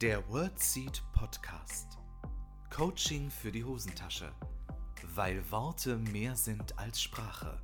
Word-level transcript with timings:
Der 0.00 0.22
WordSeed 0.28 1.02
Podcast. 1.12 1.98
Coaching 2.70 3.32
für 3.32 3.50
die 3.50 3.64
Hosentasche. 3.64 4.30
Weil 5.16 5.42
Worte 5.50 5.96
mehr 5.96 6.36
sind 6.36 6.78
als 6.78 7.02
Sprache. 7.02 7.60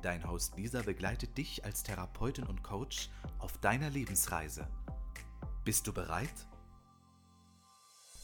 Dein 0.00 0.26
Host 0.26 0.56
Lisa 0.56 0.80
begleitet 0.80 1.36
dich 1.36 1.62
als 1.62 1.82
Therapeutin 1.82 2.46
und 2.46 2.62
Coach 2.62 3.10
auf 3.38 3.58
deiner 3.58 3.90
Lebensreise. 3.90 4.66
Bist 5.66 5.86
du 5.86 5.92
bereit? 5.92 6.32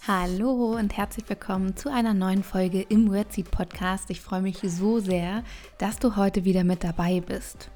Hallo 0.08 0.74
und 0.78 0.96
herzlich 0.96 1.28
willkommen 1.28 1.76
zu 1.76 1.92
einer 1.92 2.14
neuen 2.14 2.42
Folge 2.42 2.80
im 2.80 3.12
WordSeed 3.12 3.50
Podcast. 3.50 4.08
Ich 4.08 4.22
freue 4.22 4.40
mich 4.40 4.60
so 4.62 4.98
sehr, 4.98 5.44
dass 5.76 5.98
du 5.98 6.16
heute 6.16 6.46
wieder 6.46 6.64
mit 6.64 6.84
dabei 6.84 7.20
bist. 7.20 7.70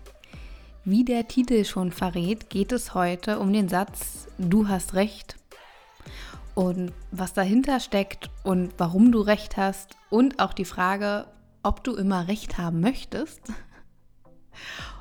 Wie 0.87 1.03
der 1.03 1.29
Titel 1.29 1.65
schon 1.65 1.93
verrät, 1.93 2.51
geht 2.51 2.71
es 2.71 2.93
heute 2.93 3.39
um 3.39 3.55
den 3.55 3.71
Satz, 3.71 4.29
du 4.37 4.69
hast 4.69 4.93
recht. 4.93 5.37
Und 6.55 6.93
was 7.11 7.33
dahinter 7.33 7.81
steckt 7.81 8.31
und 8.45 8.75
warum 8.79 9.11
du 9.11 9.21
recht 9.21 9.57
hast 9.57 9.97
und 10.11 10.39
auch 10.39 10.53
die 10.53 10.65
Frage, 10.65 11.27
ob 11.65 11.83
du 11.83 11.95
immer 11.97 12.29
recht 12.29 12.59
haben 12.59 12.81
möchtest. 12.81 13.41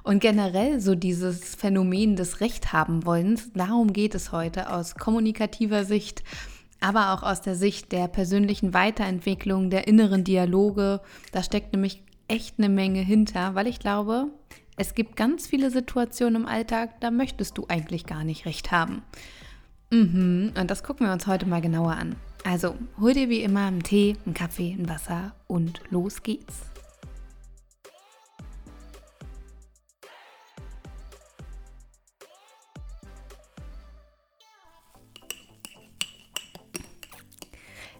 Und 0.03 0.19
generell 0.19 0.81
so 0.81 0.95
dieses 0.95 1.55
Phänomen 1.55 2.15
des 2.15 2.41
Recht 2.41 2.73
haben 2.73 3.05
wollens, 3.05 3.51
darum 3.53 3.93
geht 3.93 4.15
es 4.15 4.31
heute 4.31 4.71
aus 4.71 4.95
kommunikativer 4.95 5.85
Sicht, 5.85 6.23
aber 6.81 7.13
auch 7.13 7.23
aus 7.23 7.41
der 7.41 7.55
Sicht 7.55 7.91
der 7.91 8.07
persönlichen 8.07 8.73
Weiterentwicklung, 8.73 9.69
der 9.69 9.87
inneren 9.87 10.23
Dialoge. 10.23 11.01
Da 11.31 11.43
steckt 11.43 11.71
nämlich 11.71 12.03
echt 12.27 12.55
eine 12.57 12.67
Menge 12.67 12.99
hinter, 12.99 13.55
weil 13.55 13.67
ich 13.67 13.79
glaube, 13.79 14.27
es 14.75 14.95
gibt 14.95 15.15
ganz 15.15 15.47
viele 15.47 15.69
Situationen 15.69 16.43
im 16.43 16.47
Alltag, 16.47 16.99
da 16.99 17.11
möchtest 17.11 17.57
du 17.57 17.67
eigentlich 17.69 18.05
gar 18.05 18.23
nicht 18.23 18.45
recht 18.45 18.71
haben. 18.71 19.03
Mhm, 19.93 20.53
und 20.59 20.71
das 20.71 20.81
gucken 20.81 21.05
wir 21.05 21.13
uns 21.13 21.27
heute 21.27 21.45
mal 21.45 21.61
genauer 21.61 21.91
an. 21.91 22.15
Also, 22.43 22.73
hol 22.99 23.13
dir 23.13 23.29
wie 23.29 23.43
immer 23.43 23.67
einen 23.67 23.83
Tee, 23.83 24.17
einen 24.25 24.33
Kaffee, 24.33 24.73
ein 24.73 24.89
Wasser 24.89 25.35
und 25.45 25.81
los 25.91 26.23
geht's. 26.23 26.61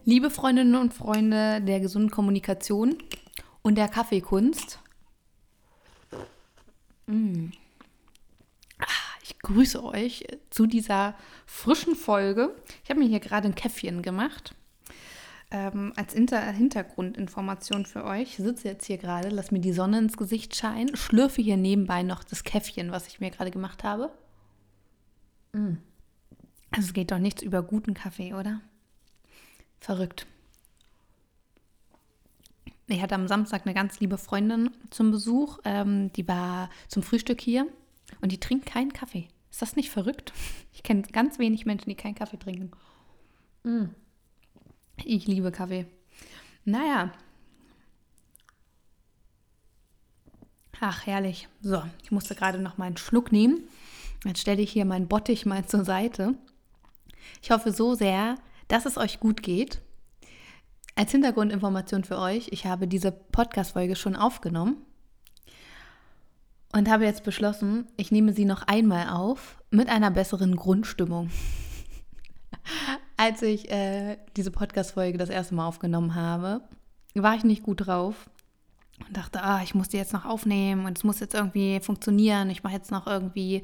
Liebe 0.04 0.30
Freundinnen 0.30 0.74
und 0.74 0.92
Freunde 0.92 1.60
der 1.60 1.78
gesunden 1.78 2.10
Kommunikation 2.10 2.98
und 3.62 3.78
der 3.78 3.86
Kaffeekunst, 3.86 4.80
Mm. 7.06 7.50
Ich 9.24 9.38
grüße 9.38 9.82
euch 9.82 10.26
zu 10.50 10.66
dieser 10.66 11.14
frischen 11.46 11.94
Folge. 11.94 12.54
Ich 12.84 12.90
habe 12.90 13.00
mir 13.00 13.08
hier 13.08 13.20
gerade 13.20 13.48
ein 13.48 13.54
Käffchen 13.54 14.02
gemacht. 14.02 14.54
Ähm, 15.50 15.94
als 15.96 16.12
Inter 16.12 16.42
Hintergrundinformation 16.42 17.86
für 17.86 18.04
euch. 18.04 18.22
Ich 18.22 18.36
sitze 18.36 18.68
jetzt 18.68 18.84
hier 18.84 18.98
gerade, 18.98 19.30
lass 19.30 19.50
mir 19.50 19.60
die 19.60 19.72
Sonne 19.72 19.98
ins 20.00 20.18
Gesicht 20.18 20.54
scheinen, 20.54 20.94
schlürfe 20.94 21.40
hier 21.40 21.56
nebenbei 21.56 22.02
noch 22.02 22.22
das 22.22 22.44
Käffchen, 22.44 22.92
was 22.92 23.06
ich 23.06 23.18
mir 23.18 23.30
gerade 23.30 23.50
gemacht 23.50 23.82
habe. 23.82 24.12
Mm. 25.54 25.76
Also 26.70 26.88
es 26.88 26.92
geht 26.92 27.10
doch 27.10 27.18
nichts 27.18 27.40
über 27.40 27.62
guten 27.62 27.94
Kaffee, 27.94 28.34
oder? 28.34 28.60
Verrückt. 29.80 30.26
Ich 32.88 33.00
hatte 33.00 33.14
am 33.14 33.26
Samstag 33.26 33.62
eine 33.64 33.72
ganz 33.72 34.00
liebe 34.00 34.18
Freundin 34.18 34.70
zum 34.90 35.12
Besuch. 35.12 35.60
Ähm, 35.64 36.12
die 36.12 36.28
war 36.28 36.68
zum 36.88 37.02
Frühstück 37.02 37.40
hier 37.40 37.66
und 38.20 38.32
die 38.32 38.40
trinkt 38.40 38.66
keinen 38.66 38.92
Kaffee. 38.92 39.28
Ist 39.50 39.62
das 39.62 39.76
nicht 39.76 39.90
verrückt? 39.90 40.32
Ich 40.72 40.82
kenne 40.82 41.02
ganz 41.02 41.38
wenig 41.38 41.66
Menschen, 41.66 41.88
die 41.88 41.94
keinen 41.94 42.16
Kaffee 42.16 42.38
trinken. 42.38 42.72
Mm. 43.62 43.84
Ich 45.04 45.26
liebe 45.26 45.52
Kaffee. 45.52 45.86
Naja. 46.64 47.12
Ach, 50.80 51.06
herrlich. 51.06 51.48
So, 51.60 51.82
ich 52.02 52.10
musste 52.10 52.34
gerade 52.34 52.58
noch 52.58 52.76
mal 52.76 52.86
einen 52.86 52.96
Schluck 52.96 53.32
nehmen. 53.32 53.68
Jetzt 54.24 54.40
stelle 54.40 54.62
ich 54.62 54.72
hier 54.72 54.84
meinen 54.84 55.08
Bottich 55.08 55.46
mal 55.46 55.64
zur 55.66 55.84
Seite. 55.84 56.34
Ich 57.42 57.50
hoffe 57.50 57.72
so 57.72 57.94
sehr, 57.94 58.36
dass 58.68 58.86
es 58.86 58.98
euch 58.98 59.20
gut 59.20 59.42
geht 59.42 59.80
als 60.96 61.10
Hintergrundinformation 61.10 62.04
für 62.04 62.18
euch, 62.18 62.48
ich 62.52 62.66
habe 62.66 62.86
diese 62.86 63.10
Podcast-Folge 63.10 63.96
schon 63.96 64.14
aufgenommen 64.14 64.76
und 66.74 66.90
habe 66.90 67.04
jetzt 67.04 67.22
beschlossen, 67.22 67.86
ich 67.96 68.10
nehme 68.10 68.32
sie 68.32 68.44
noch 68.44 68.64
einmal 68.66 69.08
auf 69.08 69.62
mit 69.70 69.88
einer 69.88 70.10
besseren 70.10 70.56
Grundstimmung. 70.56 71.30
Als 73.16 73.42
ich 73.42 73.70
äh, 73.70 74.18
diese 74.36 74.50
Podcast-Folge 74.50 75.16
das 75.16 75.30
erste 75.30 75.54
Mal 75.54 75.68
aufgenommen 75.68 76.16
habe, 76.16 76.62
war 77.14 77.36
ich 77.36 77.44
nicht 77.44 77.62
gut 77.62 77.86
drauf 77.86 78.28
und 79.06 79.16
dachte, 79.16 79.40
ah, 79.44 79.62
ich 79.62 79.76
muss 79.76 79.88
die 79.88 79.98
jetzt 79.98 80.12
noch 80.12 80.24
aufnehmen 80.24 80.84
und 80.84 80.98
es 80.98 81.04
muss 81.04 81.20
jetzt 81.20 81.34
irgendwie 81.34 81.78
funktionieren. 81.78 82.50
Ich 82.50 82.64
mache 82.64 82.74
jetzt 82.74 82.90
noch 82.90 83.06
irgendwie 83.06 83.62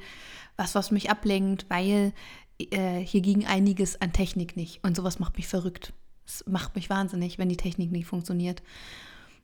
was, 0.55 0.73
was 0.73 0.89
mich 0.89 1.09
ablenkt, 1.09 1.65
weil 1.67 2.13
äh, 2.59 2.99
hier 2.99 3.19
ging 3.19 3.45
einiges 3.45 3.99
an 3.99 4.13
Technik 4.13 4.55
nicht 4.55 4.85
und 4.85 4.95
sowas 4.95 5.19
macht 5.19 5.35
mich 5.35 5.49
verrückt. 5.49 5.91
Das 6.25 6.45
macht 6.47 6.75
mich 6.77 6.89
wahnsinnig, 6.89 7.37
wenn 7.39 7.49
die 7.49 7.57
Technik 7.57 7.91
nicht 7.91 8.05
funktioniert. 8.05 8.63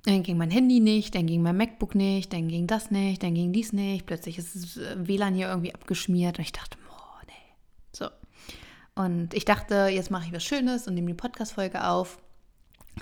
Dann 0.07 0.23
ging 0.23 0.38
mein 0.38 0.51
Handy 0.51 0.79
nicht, 0.79 1.16
dann 1.16 1.25
ging 1.25 1.41
mein 1.41 1.57
MacBook 1.57 1.94
nicht, 1.94 2.31
dann 2.31 2.47
ging 2.47 2.66
das 2.66 2.91
nicht, 2.91 3.23
dann 3.23 3.34
ging 3.34 3.51
dies 3.51 3.73
nicht. 3.73 4.06
Plötzlich 4.06 4.38
ist 4.38 4.56
das 4.56 4.78
äh, 4.78 5.06
WLAN 5.06 5.34
hier 5.34 5.50
irgendwie 5.50 5.73
abgeschmiert 5.75 6.38
und 6.38 6.45
ich 6.45 6.53
dachte, 6.53 6.78
oh 6.90 7.25
nee. 7.28 7.34
So. 7.91 8.07
Und 8.95 9.34
ich 9.34 9.44
dachte, 9.44 9.90
jetzt 9.91 10.09
mache 10.09 10.28
ich 10.28 10.31
was 10.31 10.45
Schönes 10.45 10.88
und 10.88 10.94
nehme 10.94 11.07
die 11.07 11.13
Podcast-Folge 11.13 11.85
auf. 11.85 12.19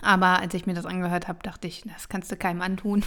Aber 0.02 0.40
als 0.40 0.56
ich 0.56 0.66
mir 0.66 0.74
das 0.74 0.88
angehört 0.88 1.28
habe, 1.28 1.38
dachte 1.44 1.68
ich, 1.68 1.84
das 1.84 2.10
kannst 2.10 2.32
du 2.32 2.38
keinem 2.38 2.64
antun. 2.64 3.06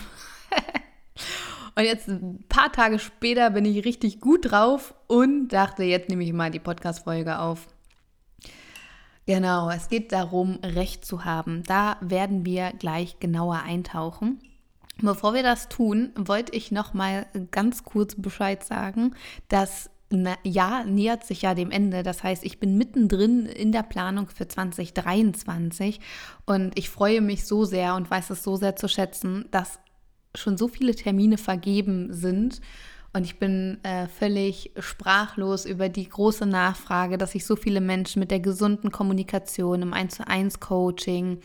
und 1.75 1.83
jetzt 1.83 2.07
ein 2.07 2.45
paar 2.49 2.71
Tage 2.71 3.01
später 3.01 3.51
bin 3.51 3.65
ich 3.65 3.85
richtig 3.85 4.21
gut 4.21 4.53
drauf 4.53 4.95
und 5.09 5.49
dachte, 5.49 5.83
jetzt 5.83 6.09
nehme 6.09 6.23
ich 6.23 6.33
mal 6.33 6.53
die 6.53 6.61
Podcast-Folge 6.61 7.41
auf. 7.41 7.67
Genau, 9.29 9.69
es 9.69 9.91
geht 9.91 10.13
darum, 10.13 10.59
Recht 10.65 11.05
zu 11.05 11.27
haben. 11.27 11.63
Da 11.65 11.99
werden 12.01 12.47
wir 12.47 12.73
gleich 12.73 13.21
genauer 13.21 13.57
eintauchen. 13.57 14.41
Bevor 15.03 15.35
wir 15.35 15.43
das 15.43 15.69
tun, 15.69 16.13
wollte 16.17 16.57
ich 16.57 16.73
noch 16.73 16.95
mal 16.95 17.27
ganz 17.51 17.85
kurz 17.85 18.15
Bescheid 18.15 18.65
sagen, 18.65 19.15
dass 19.49 19.91
Jahr 20.45 20.85
nähert 20.85 21.25
sich 21.25 21.43
ja 21.43 21.53
dem 21.53 21.71
Ende. 21.71 22.03
Das 22.03 22.23
heißt, 22.23 22.43
ich 22.43 22.59
bin 22.59 22.79
mittendrin 22.79 23.45
in 23.45 23.71
der 23.71 23.83
Planung 23.83 24.29
für 24.29 24.49
2023 24.49 26.01
und 26.47 26.79
ich 26.79 26.89
freue 26.89 27.21
mich 27.21 27.45
so 27.45 27.67
sehr 27.67 27.97
und 27.97 28.11
weiß 28.11 28.31
es 28.31 28.43
so 28.43 28.57
sehr 28.57 28.77
zu 28.77 28.89
schätzen, 28.89 29.45
dass 29.51 29.79
schon 30.35 30.57
so 30.57 30.69
viele 30.69 30.95
Termine 30.95 31.37
vergeben 31.37 32.15
sind 32.15 32.63
und 33.13 33.25
ich 33.25 33.39
bin 33.39 33.79
äh, 33.85 34.07
völlig 34.07 34.73
sprachlos 34.79 35.65
über 35.65 35.89
die 35.89 36.09
große 36.09 36.47
Nachfrage, 36.47 37.17
dass 37.17 37.33
sich 37.33 37.47
so 37.47 37.57
viele 37.57 37.81
Menschen 37.81 38.21
mit 38.21 38.31
der 38.31 38.41
gesunden 38.41 38.93
Kommunikation 38.93 39.83
im 39.83 39.95
1 39.95 40.17
zu 40.17 40.29
1 40.29 40.61
Coaching, 40.61 41.41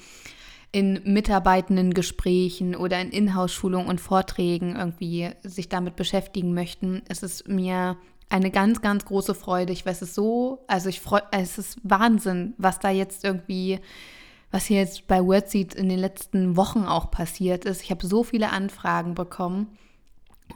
in 0.73 1.01
mitarbeitenden 1.05 1.93
Gesprächen 1.93 2.75
oder 2.75 2.99
in 2.99 3.11
Inhouse-Schulungen 3.11 3.87
und 3.87 4.01
Vorträgen 4.01 4.75
irgendwie 4.75 5.29
sich 5.43 5.69
damit 5.69 5.95
beschäftigen 5.95 6.53
möchten. 6.53 7.03
Es 7.07 7.23
ist 7.23 7.47
mir 7.47 7.95
eine 8.29 8.49
ganz, 8.49 8.81
ganz 8.81 9.05
große 9.05 9.35
Freude. 9.35 9.71
Ich 9.71 9.85
weiß 9.85 10.01
es 10.01 10.15
so, 10.15 10.65
also 10.67 10.89
ich 10.89 10.99
freue, 10.99 11.21
es 11.31 11.59
ist 11.59 11.77
Wahnsinn, 11.83 12.55
was 12.57 12.79
da 12.79 12.89
jetzt 12.89 13.23
irgendwie, 13.23 13.79
was 14.49 14.65
hier 14.65 14.79
jetzt 14.79 15.07
bei 15.07 15.23
Wordseed 15.23 15.75
in 15.75 15.89
den 15.89 15.99
letzten 15.99 16.57
Wochen 16.57 16.85
auch 16.85 17.11
passiert 17.11 17.65
ist. 17.65 17.83
Ich 17.83 17.91
habe 17.91 18.05
so 18.05 18.23
viele 18.23 18.49
Anfragen 18.49 19.13
bekommen 19.13 19.77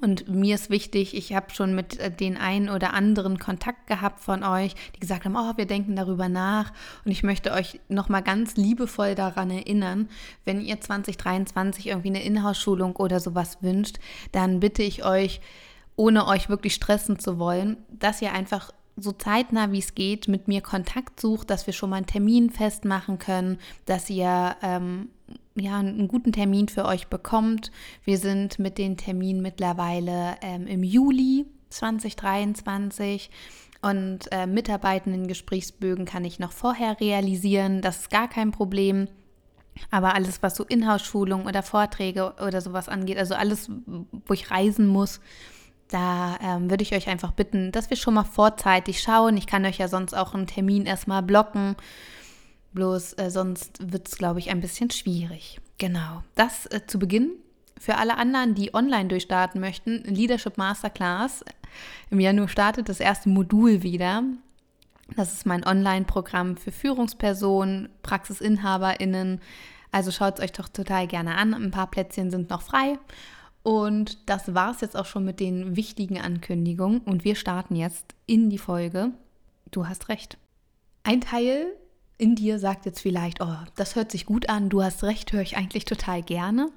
und 0.01 0.27
mir 0.27 0.55
ist 0.55 0.69
wichtig, 0.69 1.15
ich 1.15 1.33
habe 1.33 1.53
schon 1.53 1.73
mit 1.73 1.99
äh, 1.99 2.11
den 2.11 2.38
einen 2.38 2.69
oder 2.69 2.94
anderen 2.94 3.39
Kontakt 3.39 3.88
gehabt 3.88 4.19
von 4.19 4.44
euch, 4.44 4.75
die 4.95 4.99
gesagt 4.99 5.25
haben, 5.25 5.35
oh, 5.35 5.53
wir 5.57 5.65
denken 5.65 5.95
darüber 5.95 6.29
nach. 6.29 6.71
Und 7.05 7.11
ich 7.11 7.23
möchte 7.23 7.51
euch 7.51 7.79
nochmal 7.89 8.23
ganz 8.23 8.57
liebevoll 8.57 9.15
daran 9.15 9.49
erinnern, 9.49 10.09
wenn 10.45 10.61
ihr 10.61 10.79
2023 10.79 11.88
irgendwie 11.88 12.09
eine 12.09 12.23
Inhouse-Schulung 12.23 12.95
oder 12.95 13.19
sowas 13.19 13.57
wünscht, 13.61 13.97
dann 14.31 14.59
bitte 14.59 14.83
ich 14.83 15.03
euch, 15.05 15.41
ohne 15.95 16.27
euch 16.27 16.49
wirklich 16.49 16.75
stressen 16.75 17.19
zu 17.19 17.39
wollen, 17.39 17.77
dass 17.89 18.21
ihr 18.21 18.33
einfach 18.33 18.71
so 18.97 19.11
zeitnah 19.11 19.71
wie 19.71 19.79
es 19.79 19.95
geht 19.95 20.27
mit 20.27 20.47
mir 20.47 20.61
Kontakt 20.61 21.19
sucht, 21.19 21.49
dass 21.49 21.67
wir 21.67 21.73
schon 21.73 21.91
mal 21.91 21.97
einen 21.97 22.07
Termin 22.07 22.49
festmachen 22.49 23.19
können, 23.19 23.59
dass 23.85 24.09
ihr 24.09 24.55
ähm, 24.63 25.09
ja, 25.59 25.80
einen 25.80 26.07
guten 26.07 26.31
Termin 26.31 26.68
für 26.69 26.86
euch 26.86 27.07
bekommt. 27.07 27.71
Wir 28.04 28.18
sind 28.18 28.59
mit 28.59 28.77
den 28.77 28.98
Terminen 28.98 29.42
mittlerweile 29.42 30.36
ähm, 30.42 30.68
im 30.68 30.83
Juli 30.83 31.45
2023 31.69 33.30
und 33.81 34.31
äh, 34.31 34.48
Mitarbeitenden 34.48 35.27
Gesprächsbögen 35.27 36.06
kann 36.06 36.25
ich 36.25 36.39
noch 36.39 36.51
vorher 36.51 37.00
realisieren. 37.00 37.81
Das 37.81 38.01
ist 38.01 38.09
gar 38.09 38.27
kein 38.27 38.51
Problem. 38.51 39.07
Aber 39.92 40.15
alles, 40.15 40.42
was 40.42 40.56
so 40.56 40.63
Inhouse-Schulung 40.63 41.45
oder 41.45 41.62
Vorträge 41.62 42.33
oder 42.44 42.62
sowas 42.62 42.89
angeht, 42.89 43.18
also 43.18 43.36
alles, 43.36 43.69
wo 43.86 44.33
ich 44.33 44.50
reisen 44.50 44.88
muss, 44.88 45.19
Da 45.89 46.38
ähm, 46.42 46.69
würde 46.69 46.83
ich 46.83 46.94
euch 46.94 47.07
einfach 47.07 47.31
bitten, 47.31 47.71
dass 47.71 47.89
wir 47.89 47.95
schon 47.95 48.15
mal 48.15 48.25
vorzeitig 48.25 49.01
schauen. 49.01 49.38
Ich 49.38 49.48
kann 49.48 49.65
euch 49.65 49.77
ja 49.77 49.88
sonst 49.88 50.13
auch 50.13 50.33
einen 50.33 50.48
Termin 50.48 50.86
erstmal 50.86 51.24
blocken. 51.24 51.75
Bloß 52.73 53.13
äh, 53.13 53.29
sonst 53.29 53.91
wird 53.91 54.07
es, 54.07 54.17
glaube 54.17 54.39
ich, 54.39 54.49
ein 54.49 54.61
bisschen 54.61 54.91
schwierig. 54.91 55.59
Genau. 55.77 56.23
Das 56.35 56.65
äh, 56.67 56.81
zu 56.85 56.99
Beginn. 56.99 57.31
Für 57.79 57.97
alle 57.97 58.17
anderen, 58.17 58.55
die 58.55 58.73
online 58.73 59.07
durchstarten 59.07 59.61
möchten, 59.61 60.03
Leadership 60.03 60.57
Masterclass. 60.57 61.45
Im 62.09 62.19
Januar 62.19 62.47
startet 62.47 62.89
das 62.89 62.99
erste 62.99 63.29
Modul 63.29 63.83
wieder. 63.83 64.23
Das 65.15 65.33
ist 65.33 65.45
mein 65.45 65.65
Online-Programm 65.65 66.57
für 66.57 66.71
Führungspersonen, 66.71 67.89
PraxisinhaberInnen. 68.01 69.41
Also 69.91 70.11
schaut 70.11 70.39
es 70.39 70.43
euch 70.43 70.51
doch 70.51 70.69
total 70.69 71.07
gerne 71.07 71.35
an. 71.35 71.53
Ein 71.53 71.71
paar 71.71 71.89
Plätzchen 71.89 72.31
sind 72.31 72.49
noch 72.49 72.61
frei. 72.61 72.97
Und 73.63 74.29
das 74.29 74.53
war 74.53 74.71
es 74.71 74.81
jetzt 74.81 74.97
auch 74.97 75.05
schon 75.05 75.25
mit 75.25 75.39
den 75.39 75.75
wichtigen 75.75 76.19
Ankündigungen. 76.19 76.99
Und 76.99 77.23
wir 77.23 77.35
starten 77.35 77.75
jetzt 77.75 78.15
in 78.25 78.49
die 78.49 78.57
Folge. 78.57 79.11
Du 79.71 79.87
hast 79.87 80.09
recht. 80.09 80.37
Ein 81.03 81.21
Teil 81.21 81.67
in 82.17 82.35
dir 82.35 82.59
sagt 82.59 82.85
jetzt 82.85 82.99
vielleicht, 82.99 83.41
oh, 83.41 83.57
das 83.75 83.95
hört 83.95 84.11
sich 84.11 84.25
gut 84.25 84.49
an, 84.49 84.69
du 84.69 84.81
hast 84.81 85.03
recht, 85.03 85.31
höre 85.33 85.41
ich 85.41 85.57
eigentlich 85.57 85.85
total 85.85 86.23
gerne. 86.23 86.69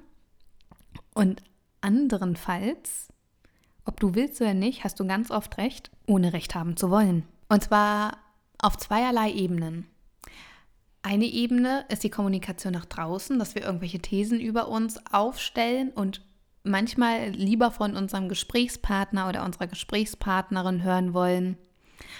Und 1.13 1.41
anderenfalls, 1.81 3.07
ob 3.85 3.99
du 3.99 4.13
willst 4.15 4.39
oder 4.41 4.53
nicht, 4.53 4.83
hast 4.83 4.99
du 4.99 5.07
ganz 5.07 5.31
oft 5.31 5.57
recht, 5.57 5.89
ohne 6.05 6.33
recht 6.33 6.53
haben 6.53 6.77
zu 6.77 6.91
wollen. 6.91 7.23
Und 7.49 7.63
zwar 7.63 8.17
auf 8.59 8.77
zweierlei 8.77 9.31
Ebenen. 9.31 9.87
Eine 11.03 11.25
Ebene 11.25 11.85
ist 11.89 12.03
die 12.03 12.11
Kommunikation 12.11 12.73
nach 12.73 12.85
draußen, 12.85 13.39
dass 13.39 13.55
wir 13.55 13.63
irgendwelche 13.63 13.99
Thesen 13.99 14.39
über 14.39 14.67
uns 14.67 14.99
aufstellen 15.11 15.89
und 15.89 16.21
manchmal 16.63 17.29
lieber 17.29 17.71
von 17.71 17.95
unserem 17.95 18.29
Gesprächspartner 18.29 19.27
oder 19.27 19.43
unserer 19.43 19.65
Gesprächspartnerin 19.65 20.83
hören 20.83 21.15
wollen. 21.15 21.57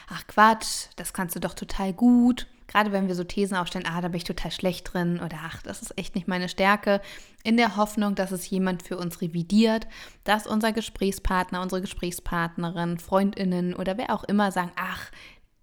Ach 0.09 0.25
Quatsch, 0.25 0.87
das 0.95 1.13
kannst 1.13 1.35
du 1.35 1.39
doch 1.39 1.53
total 1.53 1.93
gut. 1.93 2.47
Gerade 2.71 2.91
wenn 2.91 3.07
wir 3.07 3.15
so 3.15 3.25
Thesen 3.25 3.57
aufstellen, 3.57 3.85
ah, 3.87 3.99
da 3.99 4.07
bin 4.07 4.17
ich 4.17 4.23
total 4.23 4.51
schlecht 4.51 4.93
drin 4.93 5.19
oder 5.19 5.37
ach, 5.43 5.61
das 5.61 5.81
ist 5.81 5.97
echt 5.97 6.15
nicht 6.15 6.27
meine 6.27 6.47
Stärke, 6.47 7.01
in 7.43 7.57
der 7.57 7.75
Hoffnung, 7.75 8.15
dass 8.15 8.31
es 8.31 8.49
jemand 8.49 8.83
für 8.83 8.97
uns 8.97 9.19
revidiert, 9.19 9.87
dass 10.23 10.47
unser 10.47 10.71
Gesprächspartner, 10.71 11.61
unsere 11.61 11.81
Gesprächspartnerin, 11.81 12.97
Freundinnen 12.97 13.73
oder 13.73 13.97
wer 13.97 14.13
auch 14.13 14.23
immer 14.23 14.51
sagen, 14.51 14.71
ach, 14.77 15.11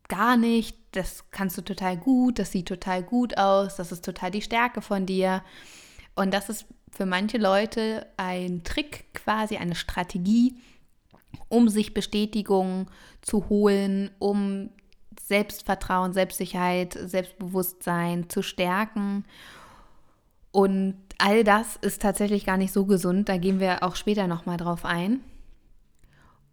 gar 0.09 0.37
nicht, 0.37 0.77
das 0.93 1.31
kannst 1.31 1.57
du 1.57 1.63
total 1.63 1.97
gut, 1.97 2.39
das 2.39 2.53
sieht 2.53 2.69
total 2.69 3.03
gut 3.03 3.39
aus, 3.39 3.77
das 3.77 3.91
ist 3.91 4.05
total 4.05 4.31
die 4.31 4.43
Stärke 4.43 4.83
von 4.83 5.07
dir. 5.07 5.43
Und 6.15 6.35
das 6.35 6.51
ist 6.51 6.67
für 6.91 7.07
manche 7.07 7.39
Leute 7.39 8.07
ein 8.17 8.65
Trick, 8.65 9.15
quasi 9.15 9.57
eine 9.57 9.75
Strategie, 9.75 10.57
um 11.49 11.69
sich 11.69 11.95
Bestätigung 11.95 12.91
zu 13.23 13.49
holen, 13.49 14.11
um 14.19 14.71
Selbstvertrauen, 15.23 16.13
Selbstsicherheit, 16.13 16.95
Selbstbewusstsein 16.95 18.29
zu 18.29 18.43
stärken. 18.43 19.25
Und 20.51 20.97
all 21.19 21.45
das 21.45 21.77
ist 21.77 22.03
tatsächlich 22.03 22.47
gar 22.47 22.57
nicht 22.57 22.73
so 22.73 22.87
gesund. 22.87 23.29
Da 23.29 23.37
gehen 23.37 23.61
wir 23.61 23.83
auch 23.83 23.97
später 23.97 24.27
nochmal 24.27 24.57
drauf 24.57 24.85
ein. 24.85 25.21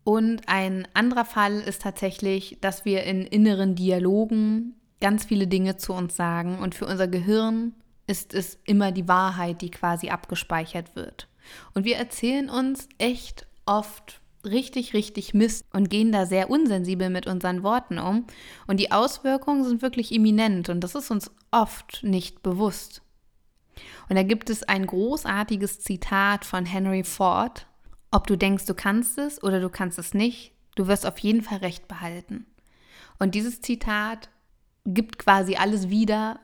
Und 0.03 0.47
ein 0.47 0.87
anderer 0.93 1.25
Fall 1.25 1.59
ist 1.59 1.81
tatsächlich, 1.81 2.57
dass 2.61 2.85
wir 2.85 3.03
in 3.03 3.21
inneren 3.25 3.75
Dialogen 3.75 4.75
ganz 5.01 5.25
viele 5.25 5.47
Dinge 5.47 5.77
zu 5.77 5.93
uns 5.93 6.15
sagen. 6.15 6.59
Und 6.59 6.75
für 6.75 6.85
unser 6.85 7.07
Gehirn 7.07 7.73
ist 8.07 8.33
es 8.33 8.59
immer 8.65 8.91
die 8.91 9.07
Wahrheit, 9.07 9.61
die 9.61 9.71
quasi 9.71 10.09
abgespeichert 10.09 10.95
wird. 10.95 11.27
Und 11.73 11.85
wir 11.85 11.97
erzählen 11.97 12.49
uns 12.49 12.87
echt 12.97 13.47
oft 13.65 14.21
richtig, 14.45 14.93
richtig 14.93 15.33
Mist 15.33 15.65
und 15.73 15.89
gehen 15.89 16.11
da 16.11 16.25
sehr 16.25 16.49
unsensibel 16.49 17.09
mit 17.09 17.27
unseren 17.27 17.63
Worten 17.63 17.99
um. 17.99 18.25
Und 18.67 18.79
die 18.79 18.91
Auswirkungen 18.91 19.63
sind 19.63 19.81
wirklich 19.81 20.11
eminent 20.11 20.69
und 20.69 20.81
das 20.81 20.95
ist 20.95 21.11
uns 21.11 21.31
oft 21.51 22.03
nicht 22.03 22.43
bewusst. 22.43 23.01
Und 24.09 24.15
da 24.15 24.23
gibt 24.23 24.49
es 24.49 24.63
ein 24.63 24.85
großartiges 24.85 25.79
Zitat 25.79 26.45
von 26.45 26.65
Henry 26.65 27.03
Ford. 27.03 27.67
Ob 28.11 28.27
du 28.27 28.37
denkst, 28.37 28.65
du 28.65 28.73
kannst 28.73 29.17
es 29.17 29.43
oder 29.43 29.59
du 29.59 29.69
kannst 29.69 29.99
es 29.99 30.13
nicht, 30.13 30.53
du 30.75 30.87
wirst 30.87 31.05
auf 31.05 31.17
jeden 31.19 31.41
Fall 31.41 31.57
recht 31.59 31.87
behalten. 31.87 32.45
Und 33.19 33.35
dieses 33.35 33.61
Zitat 33.61 34.29
gibt 34.85 35.17
quasi 35.17 35.55
alles 35.55 35.89
wieder, 35.89 36.39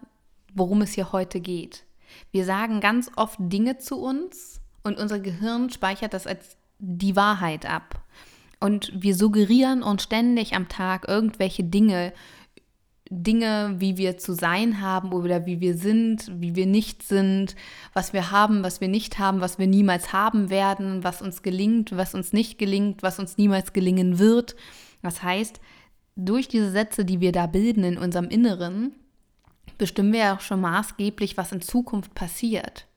worum 0.54 0.82
es 0.82 0.94
hier 0.94 1.12
heute 1.12 1.40
geht. 1.40 1.86
Wir 2.32 2.46
sagen 2.46 2.82
ganz 2.82 3.12
oft 3.16 3.38
Dinge 3.40 3.78
zu 3.78 4.02
uns 4.02 4.60
und 4.84 4.98
unser 4.98 5.20
Gehirn 5.20 5.70
speichert 5.70 6.14
das 6.14 6.28
als 6.28 6.58
die 6.82 7.16
Wahrheit 7.16 7.66
ab. 7.66 8.04
Und 8.60 8.92
wir 8.94 9.16
suggerieren 9.16 9.82
uns 9.82 10.04
ständig 10.04 10.56
am 10.56 10.68
Tag 10.68 11.08
irgendwelche 11.08 11.64
Dinge, 11.64 12.14
Dinge, 13.10 13.76
wie 13.78 13.98
wir 13.98 14.18
zu 14.18 14.34
sein 14.34 14.82
haben 14.82 15.12
oder 15.12 15.46
wie 15.46 15.60
wir 15.60 15.76
sind, 15.76 16.32
wie 16.40 16.56
wir 16.56 16.66
nicht 16.66 17.04
sind, 17.04 17.56
was 17.94 18.14
wir 18.14 18.32
haben, 18.32 18.64
was 18.64 18.80
wir 18.80 18.88
nicht 18.88 19.20
haben, 19.20 19.42
was 19.42 19.60
wir 19.60 19.68
niemals 19.68 20.14
haben 20.14 20.50
werden, 20.50 21.04
was 21.04 21.22
uns 21.22 21.42
gelingt, 21.44 21.96
was 21.96 22.16
uns 22.16 22.32
nicht 22.32 22.58
gelingt, 22.58 23.04
was 23.04 23.20
uns 23.20 23.38
niemals 23.38 23.74
gelingen 23.74 24.18
wird. 24.18 24.56
Das 25.02 25.24
heißt, 25.24 25.60
durch 26.16 26.48
diese 26.48 26.72
Sätze, 26.72 27.04
die 27.04 27.20
wir 27.20 27.34
da 27.34 27.48
bilden 27.48 27.84
in 27.84 27.98
unserem 27.98 28.30
Inneren, 28.30 28.94
bestimmen 29.78 30.14
wir 30.14 30.20
ja 30.20 30.36
auch 30.36 30.42
schon 30.42 30.62
maßgeblich, 30.62 31.36
was 31.36 31.52
in 31.52 31.62
Zukunft 31.62 32.16
passiert. 32.16 32.88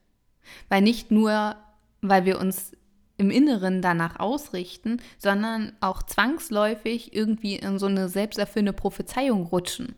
Weil 0.69 0.81
nicht 0.81 1.11
nur, 1.11 1.57
weil 2.01 2.23
wir 2.23 2.39
uns 2.39 2.71
im 3.17 3.31
Inneren 3.31 3.81
danach 3.81 4.19
ausrichten, 4.19 5.01
sondern 5.17 5.73
auch 5.79 6.03
zwangsläufig 6.03 7.13
irgendwie 7.13 7.55
in 7.55 7.79
so 7.79 7.85
eine 7.85 8.09
selbsterfüllende 8.09 8.73
Prophezeiung 8.73 9.45
rutschen. 9.45 9.95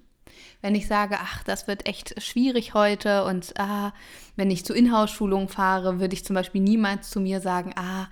Wenn 0.62 0.76
ich 0.76 0.88
sage, 0.88 1.18
ach, 1.20 1.44
das 1.44 1.68
wird 1.68 1.88
echt 1.88 2.22
schwierig 2.22 2.74
heute 2.74 3.26
und 3.26 3.54
ah, 3.60 3.94
wenn 4.36 4.52
ich 4.52 4.66
zur 4.66 4.76
Inhouse-Schulung 4.76 5.50
fahre, 5.50 6.00
würde 6.00 6.14
ich 6.14 6.26
zum 6.26 6.36
Beispiel 6.36 6.62
niemals 6.62 7.10
zu 7.10 7.20
mir 7.20 7.42
sagen, 7.42 7.74
ah, 7.76 8.08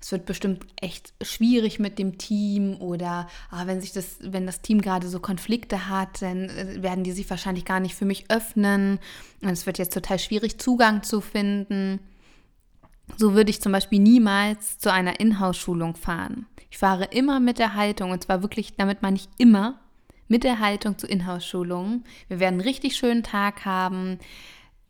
es 0.00 0.12
wird 0.12 0.24
bestimmt 0.24 0.64
echt 0.80 1.12
schwierig 1.20 1.78
mit 1.78 1.98
dem 1.98 2.16
Team 2.16 2.76
oder 2.80 3.28
ah, 3.50 3.66
wenn 3.66 3.80
sich 3.82 3.92
das, 3.92 4.16
wenn 4.20 4.46
das 4.46 4.62
Team 4.62 4.80
gerade 4.80 5.08
so 5.08 5.20
Konflikte 5.20 5.88
hat, 5.88 6.22
dann 6.22 6.48
äh, 6.48 6.82
werden 6.82 7.04
die 7.04 7.12
sich 7.12 7.28
wahrscheinlich 7.28 7.66
gar 7.66 7.80
nicht 7.80 7.94
für 7.94 8.06
mich 8.06 8.30
öffnen 8.30 8.98
und 9.42 9.50
es 9.50 9.66
wird 9.66 9.78
jetzt 9.78 9.92
total 9.92 10.18
schwierig, 10.18 10.58
Zugang 10.58 11.02
zu 11.02 11.20
finden. 11.20 12.00
So 13.16 13.34
würde 13.34 13.50
ich 13.50 13.60
zum 13.60 13.72
Beispiel 13.72 13.98
niemals 13.98 14.78
zu 14.78 14.92
einer 14.92 15.20
Inhouse-Schulung 15.20 15.96
fahren. 15.96 16.46
Ich 16.70 16.78
fahre 16.78 17.04
immer 17.04 17.40
mit 17.40 17.58
der 17.58 17.74
Haltung, 17.74 18.10
und 18.12 18.22
zwar 18.22 18.42
wirklich, 18.42 18.76
damit 18.76 19.02
meine 19.02 19.16
ich 19.16 19.28
immer 19.38 19.80
mit 20.28 20.44
der 20.44 20.60
Haltung 20.60 20.96
zu 20.96 21.06
Inhouse-Schulungen. 21.06 22.04
Wir 22.28 22.38
werden 22.40 22.60
einen 22.60 22.68
richtig 22.68 22.96
schönen 22.96 23.22
Tag 23.22 23.64
haben. 23.64 24.18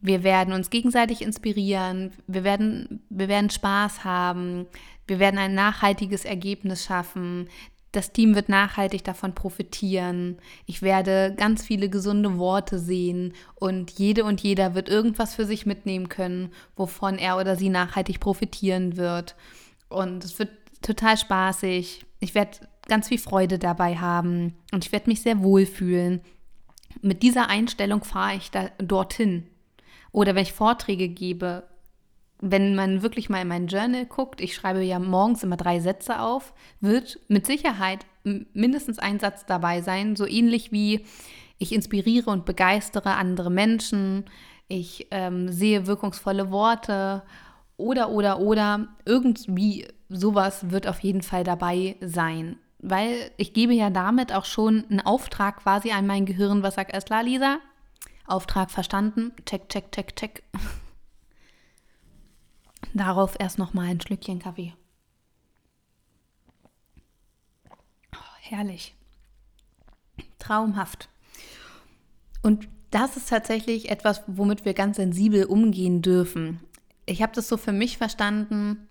Wir 0.01 0.23
werden 0.23 0.53
uns 0.53 0.71
gegenseitig 0.71 1.23
inspirieren. 1.23 2.13
Wir 2.27 2.45
werden, 2.45 3.03
wir 3.09 3.29
werden 3.29 3.51
Spaß 3.51 4.05
haben. 4.05 4.67
Wir 5.07 5.19
werden 5.19 5.39
ein 5.39 5.55
nachhaltiges 5.55 6.25
Ergebnis 6.25 6.85
schaffen. 6.85 7.49
Das 7.93 8.13
Team 8.13 8.37
wird 8.37 8.49
nachhaltig 8.49 9.03
davon 9.03 9.35
profitieren. 9.35 10.39
Ich 10.67 10.81
werde 10.81 11.35
ganz 11.37 11.65
viele 11.65 11.89
gesunde 11.89 12.39
Worte 12.39 12.79
sehen 12.79 13.33
und 13.57 13.91
jede 13.91 14.25
und 14.25 14.41
jeder 14.41 14.75
wird 14.75 14.89
irgendwas 14.89 15.35
für 15.35 15.45
sich 15.45 15.67
mitnehmen 15.67 16.09
können, 16.09 16.53
wovon 16.77 17.19
er 17.19 17.37
oder 17.37 17.57
sie 17.57 17.69
nachhaltig 17.69 18.21
profitieren 18.21 18.97
wird. 18.97 19.35
Und 19.89 20.25
es 20.25 20.39
wird 20.39 20.51
total 20.83 21.17
spaßig. 21.17 22.07
Ich 22.21 22.35
werde 22.37 22.59
ganz 22.87 23.09
viel 23.09 23.19
Freude 23.19 23.59
dabei 23.59 23.97
haben 23.97 24.55
und 24.73 24.85
ich 24.85 24.93
werde 24.93 25.11
mich 25.11 25.23
sehr 25.23 25.43
wohlfühlen. 25.43 26.21
Mit 27.03 27.23
dieser 27.25 27.49
Einstellung 27.49 28.05
fahre 28.05 28.37
ich 28.37 28.53
da 28.53 28.71
dorthin. 28.79 29.47
Oder 30.13 30.35
wenn 30.35 30.43
ich 30.43 30.53
Vorträge 30.53 31.09
gebe, 31.09 31.65
wenn 32.41 32.75
man 32.75 33.03
wirklich 33.03 33.29
mal 33.29 33.43
in 33.43 33.49
mein 33.49 33.67
Journal 33.67 34.07
guckt, 34.07 34.41
ich 34.41 34.55
schreibe 34.55 34.83
ja 34.83 34.99
morgens 34.99 35.43
immer 35.43 35.57
drei 35.57 35.81
Sätze 35.81 36.21
auf, 36.21 36.55
wird 36.81 37.21
mit 37.29 37.47
Sicherheit 37.47 38.07
mindestens 38.25 38.99
ein 38.99 39.21
Satz 39.21 39.47
dabei 39.47 39.83
sein, 39.83 40.17
so 40.17 40.27
ähnlich 40.27 40.73
wie 40.73 41.05
ich 41.59 41.73
inspiriere 41.73 42.31
und 42.31 42.47
begeistere 42.47 43.15
andere 43.15 43.51
Menschen, 43.51 44.25
ich 44.69 45.09
ähm, 45.11 45.51
sehe 45.51 45.87
wirkungsvolle 45.87 46.51
Worte 46.51 47.23
oder, 47.77 48.11
oder, 48.11 48.39
oder, 48.41 48.89
irgendwie 49.05 49.87
sowas 50.09 50.71
wird 50.71 50.87
auf 50.87 51.01
jeden 51.01 51.23
Fall 51.23 51.45
dabei 51.45 51.97
sein. 52.01 52.57
Weil 52.79 53.31
ich 53.37 53.53
gebe 53.53 53.75
ja 53.75 53.91
damit 53.91 54.33
auch 54.33 54.45
schon 54.45 54.85
einen 54.89 55.01
Auftrag 55.01 55.59
quasi 55.63 55.91
an 55.91 56.07
mein 56.07 56.25
Gehirn, 56.25 56.63
was 56.63 56.77
sagt, 56.77 56.93
klar, 57.05 57.23
Lisa? 57.23 57.59
Auftrag 58.27 58.71
verstanden, 58.71 59.33
check, 59.45 59.69
check, 59.69 59.93
check, 59.93 60.17
check. 60.17 60.43
Darauf 62.95 63.37
erst 63.39 63.59
noch 63.59 63.73
mal 63.73 63.87
ein 63.89 64.01
Schlückchen 64.01 64.39
Kaffee. 64.41 64.75
Oh, 68.15 68.37
herrlich. 68.41 68.95
Traumhaft. 70.39 71.09
Und 72.43 72.69
das 72.91 73.17
ist 73.17 73.29
tatsächlich 73.29 73.91
etwas, 73.91 74.23
womit 74.27 74.65
wir 74.65 74.75
ganz 74.75 74.97
sensibel 74.97 75.45
umgehen 75.45 76.03
dürfen. 76.03 76.61
Ich 77.07 77.23
habe 77.23 77.33
das 77.35 77.49
so 77.49 77.57
für 77.57 77.73
mich 77.73 77.99
verstanden, 77.99 78.89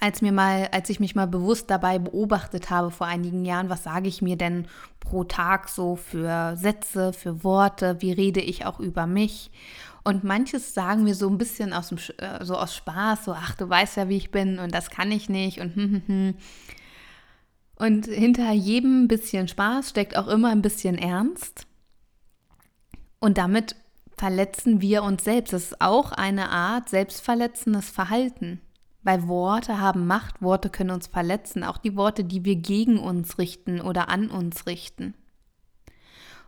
als 0.00 0.22
mir 0.22 0.32
mal, 0.32 0.68
als 0.72 0.88
ich 0.88 1.00
mich 1.00 1.14
mal 1.14 1.26
bewusst 1.26 1.70
dabei 1.70 1.98
beobachtet 1.98 2.70
habe 2.70 2.90
vor 2.90 3.06
einigen 3.06 3.44
Jahren, 3.44 3.68
was 3.68 3.84
sage 3.84 4.08
ich 4.08 4.22
mir 4.22 4.36
denn 4.36 4.66
pro 5.00 5.24
Tag 5.24 5.68
so 5.68 5.96
für 5.96 6.56
Sätze, 6.56 7.12
für 7.12 7.44
Worte, 7.44 8.00
wie 8.00 8.12
rede 8.12 8.40
ich 8.40 8.64
auch 8.64 8.80
über 8.80 9.06
mich? 9.06 9.50
Und 10.06 10.22
manches 10.22 10.72
sagen 10.72 11.04
wir 11.04 11.16
so 11.16 11.28
ein 11.28 11.36
bisschen 11.36 11.72
aus 11.72 11.88
dem, 11.88 11.98
äh, 12.18 12.44
so 12.44 12.56
aus 12.56 12.76
Spaß, 12.76 13.24
so 13.24 13.32
ach, 13.32 13.56
du 13.56 13.68
weißt 13.68 13.96
ja, 13.96 14.08
wie 14.08 14.16
ich 14.16 14.30
bin 14.30 14.60
und 14.60 14.72
das 14.72 14.88
kann 14.88 15.10
ich 15.10 15.28
nicht 15.28 15.58
und 15.60 15.74
hm, 15.74 15.90
hm, 15.90 16.02
hm. 16.06 16.34
Und 17.74 18.06
hinter 18.06 18.52
jedem 18.52 19.08
bisschen 19.08 19.48
Spaß 19.48 19.90
steckt 19.90 20.16
auch 20.16 20.28
immer 20.28 20.50
ein 20.50 20.62
bisschen 20.62 20.96
Ernst. 20.96 21.66
Und 23.18 23.36
damit 23.36 23.74
verletzen 24.16 24.80
wir 24.80 25.02
uns 25.02 25.24
selbst. 25.24 25.52
Das 25.52 25.64
ist 25.64 25.80
auch 25.80 26.12
eine 26.12 26.50
Art 26.50 26.88
selbstverletzendes 26.88 27.90
Verhalten. 27.90 28.60
Weil 29.02 29.26
Worte 29.26 29.80
haben 29.80 30.06
Macht, 30.06 30.40
Worte 30.40 30.70
können 30.70 30.90
uns 30.90 31.08
verletzen, 31.08 31.64
auch 31.64 31.78
die 31.78 31.96
Worte, 31.96 32.22
die 32.22 32.44
wir 32.44 32.54
gegen 32.54 32.98
uns 32.98 33.38
richten 33.38 33.80
oder 33.80 34.08
an 34.08 34.30
uns 34.30 34.66
richten. 34.66 35.14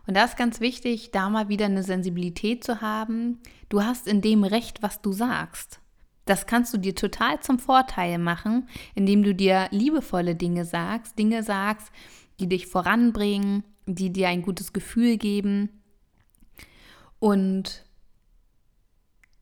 Und 0.09 0.15
da 0.15 0.23
ist 0.23 0.37
ganz 0.37 0.59
wichtig, 0.59 1.11
da 1.11 1.29
mal 1.29 1.49
wieder 1.49 1.67
eine 1.67 1.83
Sensibilität 1.83 2.63
zu 2.63 2.81
haben. 2.81 3.37
Du 3.69 3.83
hast 3.83 4.07
in 4.07 4.21
dem 4.21 4.43
Recht, 4.43 4.81
was 4.81 5.03
du 5.03 5.11
sagst. 5.11 5.81
Das 6.25 6.47
kannst 6.47 6.73
du 6.73 6.79
dir 6.79 6.95
total 6.95 7.41
zum 7.41 7.59
Vorteil 7.59 8.17
machen, 8.17 8.67
indem 8.95 9.21
du 9.21 9.35
dir 9.35 9.67
liebevolle 9.69 10.35
Dinge 10.35 10.65
sagst, 10.65 11.19
Dinge 11.19 11.43
sagst, 11.43 11.91
die 12.39 12.49
dich 12.49 12.65
voranbringen, 12.65 13.63
die 13.85 14.11
dir 14.11 14.29
ein 14.29 14.41
gutes 14.41 14.73
Gefühl 14.73 15.17
geben. 15.17 15.69
Und 17.19 17.85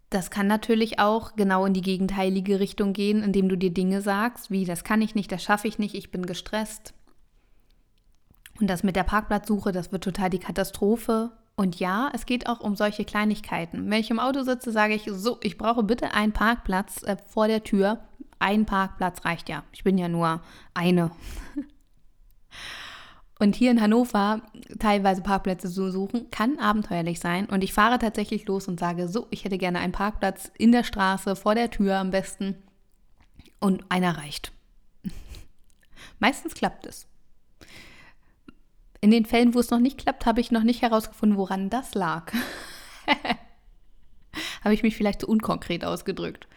das 0.10 0.32
kann 0.32 0.48
natürlich 0.48 1.00
auch 1.00 1.38
genau 1.38 1.66
in 1.66 1.76
die 1.76 1.80
gegenteilige 1.80 2.60
Richtung 2.60 2.92
gehen, 2.92 3.24
indem 3.24 3.48
du 3.48 3.56
dir 3.56 3.72
Dinge 3.72 4.02
sagst, 4.02 4.52
wie 4.52 4.66
das 4.66 4.84
kann 4.84 5.02
ich 5.02 5.16
nicht, 5.16 5.32
das 5.32 5.44
schaffe 5.44 5.70
ich 5.70 5.80
nicht, 5.80 5.96
ich 5.96 6.12
bin 6.12 6.26
gestresst. 6.26 6.94
Und 8.60 8.68
das 8.68 8.84
mit 8.84 8.96
der 8.96 9.04
Parkplatzsuche, 9.04 9.72
das 9.72 9.92
wird 9.92 10.04
total 10.04 10.30
die 10.30 10.40
Katastrophe. 10.40 11.32
Und 11.56 11.80
ja, 11.80 12.10
es 12.14 12.26
geht 12.26 12.48
auch 12.48 12.60
um 12.60 12.76
solche 12.76 13.06
Kleinigkeiten. 13.06 13.90
Wenn 13.90 14.00
ich 14.00 14.12
im 14.12 14.20
Auto 14.20 14.44
sitze, 14.44 14.72
sage 14.72 14.94
ich 14.94 15.10
so, 15.12 15.40
ich 15.42 15.58
brauche 15.58 15.84
bitte 15.84 16.14
einen 16.14 16.34
Parkplatz 16.34 17.04
äh, 17.04 17.18
vor 17.28 17.48
der 17.48 17.64
Tür. 17.64 18.00
Ein 18.40 18.66
Parkplatz 18.66 19.26
reicht 19.26 19.50
ja. 19.50 19.64
Ich 19.72 19.84
bin 19.84 19.98
ja 19.98 20.08
nur 20.08 20.42
eine. 20.74 21.12
Und 23.40 23.56
hier 23.56 23.70
in 23.70 23.82
Hannover 23.82 24.42
teilweise 24.80 25.22
Parkplätze 25.22 25.72
zu 25.72 25.92
suchen, 25.92 26.32
kann 26.32 26.58
abenteuerlich 26.58 27.20
sein. 27.20 27.46
Und 27.46 27.64
ich 27.64 27.74
fahre 27.74 28.00
tatsächlich 28.00 28.48
los 28.48 28.68
und 28.68 28.80
sage, 28.80 29.08
so, 29.08 29.28
ich 29.30 29.46
hätte 29.46 29.60
gerne 29.60 29.78
einen 29.80 29.92
Parkplatz 29.92 30.52
in 30.58 30.72
der 30.72 30.84
Straße, 30.84 31.36
vor 31.36 31.54
der 31.54 31.70
Tür 31.70 31.98
am 31.98 32.10
besten. 32.10 32.56
Und 33.60 33.86
einer 33.90 34.18
reicht. 34.18 34.52
Meistens 36.20 36.56
klappt 36.56 36.88
es. 36.88 37.08
In 39.02 39.12
den 39.12 39.26
Fällen, 39.26 39.54
wo 39.54 39.60
es 39.60 39.70
noch 39.70 39.80
nicht 39.80 40.00
klappt, 40.00 40.26
habe 40.26 40.42
ich 40.42 40.52
noch 40.52 40.64
nicht 40.64 40.82
herausgefunden, 40.82 41.38
woran 41.38 41.70
das 41.70 41.94
lag. 41.94 42.32
habe 44.64 44.74
ich 44.74 44.84
mich 44.84 44.96
vielleicht 44.96 45.22
zu 45.22 45.28
unkonkret 45.28 45.86
ausgedrückt. 45.86 46.48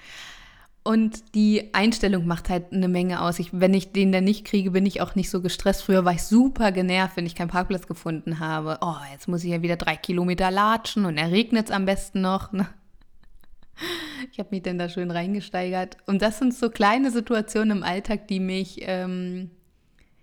Und 0.82 1.34
die 1.34 1.74
Einstellung 1.74 2.26
macht 2.26 2.48
halt 2.48 2.72
eine 2.72 2.88
Menge 2.88 3.20
aus. 3.20 3.38
Ich, 3.38 3.50
wenn 3.52 3.74
ich 3.74 3.92
den 3.92 4.12
dann 4.12 4.24
nicht 4.24 4.46
kriege, 4.46 4.70
bin 4.70 4.86
ich 4.86 5.02
auch 5.02 5.14
nicht 5.14 5.28
so 5.28 5.42
gestresst. 5.42 5.82
Früher 5.82 6.06
war 6.06 6.14
ich 6.14 6.22
super 6.22 6.72
genervt, 6.72 7.16
wenn 7.16 7.26
ich 7.26 7.34
keinen 7.34 7.48
Parkplatz 7.48 7.86
gefunden 7.86 8.40
habe. 8.40 8.78
Oh, 8.80 8.96
jetzt 9.12 9.28
muss 9.28 9.44
ich 9.44 9.50
ja 9.50 9.60
wieder 9.60 9.76
drei 9.76 9.96
Kilometer 9.96 10.50
latschen 10.50 11.04
und 11.04 11.18
er 11.18 11.30
regnet 11.30 11.66
es 11.66 11.70
am 11.70 11.84
besten 11.84 12.22
noch. 12.22 12.52
Ne? 12.52 12.66
Ich 14.32 14.38
habe 14.38 14.48
mich 14.52 14.62
dann 14.62 14.78
da 14.78 14.88
schön 14.88 15.10
reingesteigert. 15.10 15.98
Und 16.06 16.22
das 16.22 16.38
sind 16.38 16.54
so 16.54 16.70
kleine 16.70 17.10
Situationen 17.10 17.78
im 17.78 17.82
Alltag, 17.82 18.26
die 18.28 18.40
mich 18.40 18.78
ähm, 18.80 19.50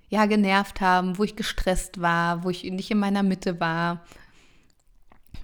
ja 0.09 0.25
genervt 0.25 0.81
haben, 0.81 1.17
wo 1.17 1.23
ich 1.23 1.35
gestresst 1.35 2.01
war, 2.01 2.43
wo 2.43 2.49
ich 2.49 2.63
nicht 2.63 2.91
in 2.91 2.99
meiner 2.99 3.23
Mitte 3.23 3.59
war, 3.59 4.03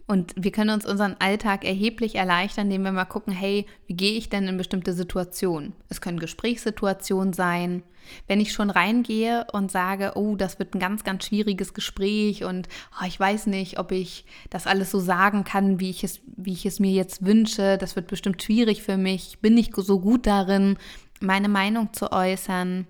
und 0.05 0.33
wir 0.35 0.51
können 0.51 0.71
uns 0.71 0.85
unseren 0.85 1.15
Alltag 1.19 1.63
erheblich 1.63 2.15
erleichtern, 2.15 2.67
indem 2.67 2.83
wir 2.83 2.91
mal 2.91 3.05
gucken, 3.05 3.33
hey, 3.33 3.65
wie 3.87 3.95
gehe 3.95 4.17
ich 4.17 4.29
denn 4.29 4.47
in 4.47 4.57
bestimmte 4.57 4.93
Situationen? 4.93 5.73
Es 5.87 6.01
können 6.01 6.19
Gesprächssituationen 6.19 7.33
sein. 7.33 7.83
Wenn 8.27 8.41
ich 8.41 8.51
schon 8.51 8.69
reingehe 8.69 9.47
und 9.53 9.71
sage, 9.71 10.11
oh, 10.15 10.35
das 10.35 10.59
wird 10.59 10.75
ein 10.75 10.79
ganz, 10.79 11.05
ganz 11.05 11.25
schwieriges 11.25 11.73
Gespräch 11.73 12.43
und 12.43 12.67
oh, 12.99 13.05
ich 13.07 13.17
weiß 13.17 13.47
nicht, 13.47 13.79
ob 13.79 13.93
ich 13.93 14.25
das 14.49 14.67
alles 14.67 14.91
so 14.91 14.99
sagen 14.99 15.45
kann, 15.45 15.79
wie 15.79 15.89
ich 15.89 16.03
es, 16.03 16.19
wie 16.35 16.51
ich 16.51 16.65
es 16.65 16.81
mir 16.81 16.91
jetzt 16.91 17.25
wünsche, 17.25 17.77
das 17.77 17.95
wird 17.95 18.07
bestimmt 18.07 18.43
schwierig 18.43 18.83
für 18.83 18.97
mich, 18.97 19.29
ich 19.29 19.39
bin 19.39 19.53
nicht 19.53 19.73
so 19.73 20.01
gut 20.01 20.27
darin, 20.27 20.75
meine 21.21 21.47
Meinung 21.47 21.93
zu 21.93 22.11
äußern, 22.11 22.87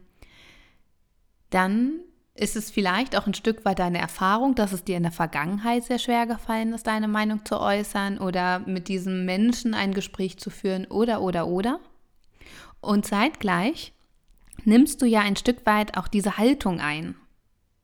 dann 1.54 2.00
ist 2.36 2.56
es 2.56 2.72
vielleicht 2.72 3.16
auch 3.16 3.28
ein 3.28 3.36
Stück 3.36 3.64
weit 3.64 3.80
deine 3.80 4.00
Erfahrung, 4.00 4.56
dass 4.56 4.72
es 4.72 4.84
dir 4.84 4.98
in 4.98 5.04
der 5.04 5.12
Vergangenheit 5.12 5.84
sehr 5.84 6.00
schwer 6.00 6.26
gefallen 6.26 6.74
ist, 6.74 6.88
deine 6.88 7.08
Meinung 7.08 7.46
zu 7.46 7.60
äußern 7.60 8.18
oder 8.18 8.60
mit 8.60 8.88
diesem 8.88 9.26
Menschen 9.26 9.76
ein 9.76 9.94
Gespräch 9.94 10.38
zu 10.38 10.50
führen 10.50 10.86
oder 10.86 11.22
oder 11.22 11.48
oder? 11.48 11.80
Und 12.82 13.06
zeitgleich 13.06 13.94
nimmst 14.66 15.02
du 15.02 15.06
ja 15.06 15.22
ein 15.22 15.36
Stück 15.36 15.66
weit 15.66 15.96
auch 15.96 16.08
diese 16.08 16.38
Haltung 16.38 16.80
ein. 16.80 17.16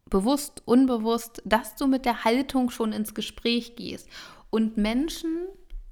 Bewusst, 0.09 0.63
unbewusst, 0.65 1.43
dass 1.45 1.75
du 1.75 1.85
mit 1.85 2.05
der 2.05 2.23
Haltung 2.23 2.71
schon 2.71 2.91
ins 2.91 3.13
Gespräch 3.13 3.75
gehst. 3.75 4.09
Und 4.49 4.77
Menschen, 4.77 5.37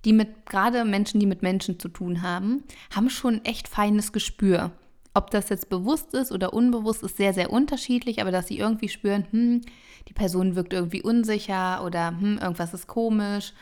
die 0.04 0.14
mit, 0.14 0.48
gerade 0.48 0.84
Menschen, 0.84 1.20
die 1.20 1.28
mit 1.28 1.44
Menschen 1.44 1.80
zu 1.80 1.90
tun 1.90 2.24
haben, 2.24 2.64
haben 2.96 3.12
schon 3.12 3.46
echt 3.46 3.68
feines 3.68 4.12
Gespür 4.12 4.72
ob 5.18 5.32
das 5.32 5.50
jetzt 5.50 5.70
bewusst 5.70 6.14
ist 6.14 6.32
oder 6.32 6.54
unbewusst, 6.54 7.02
ist 7.02 7.18
sehr, 7.18 7.34
sehr 7.34 7.52
unterschiedlich, 7.52 8.22
aber 8.22 8.32
dass 8.32 8.48
sie 8.48 8.60
irgendwie 8.60 8.88
spüren, 8.88 9.26
hm, 9.32 9.62
die 10.08 10.14
Person 10.14 10.56
wirkt 10.56 10.74
irgendwie 10.74 11.02
unsicher 11.02 11.84
oder 11.84 12.10
hm, 12.10 12.38
irgendwas 12.38 12.74
ist 12.74 12.88
komisch. 12.88 13.54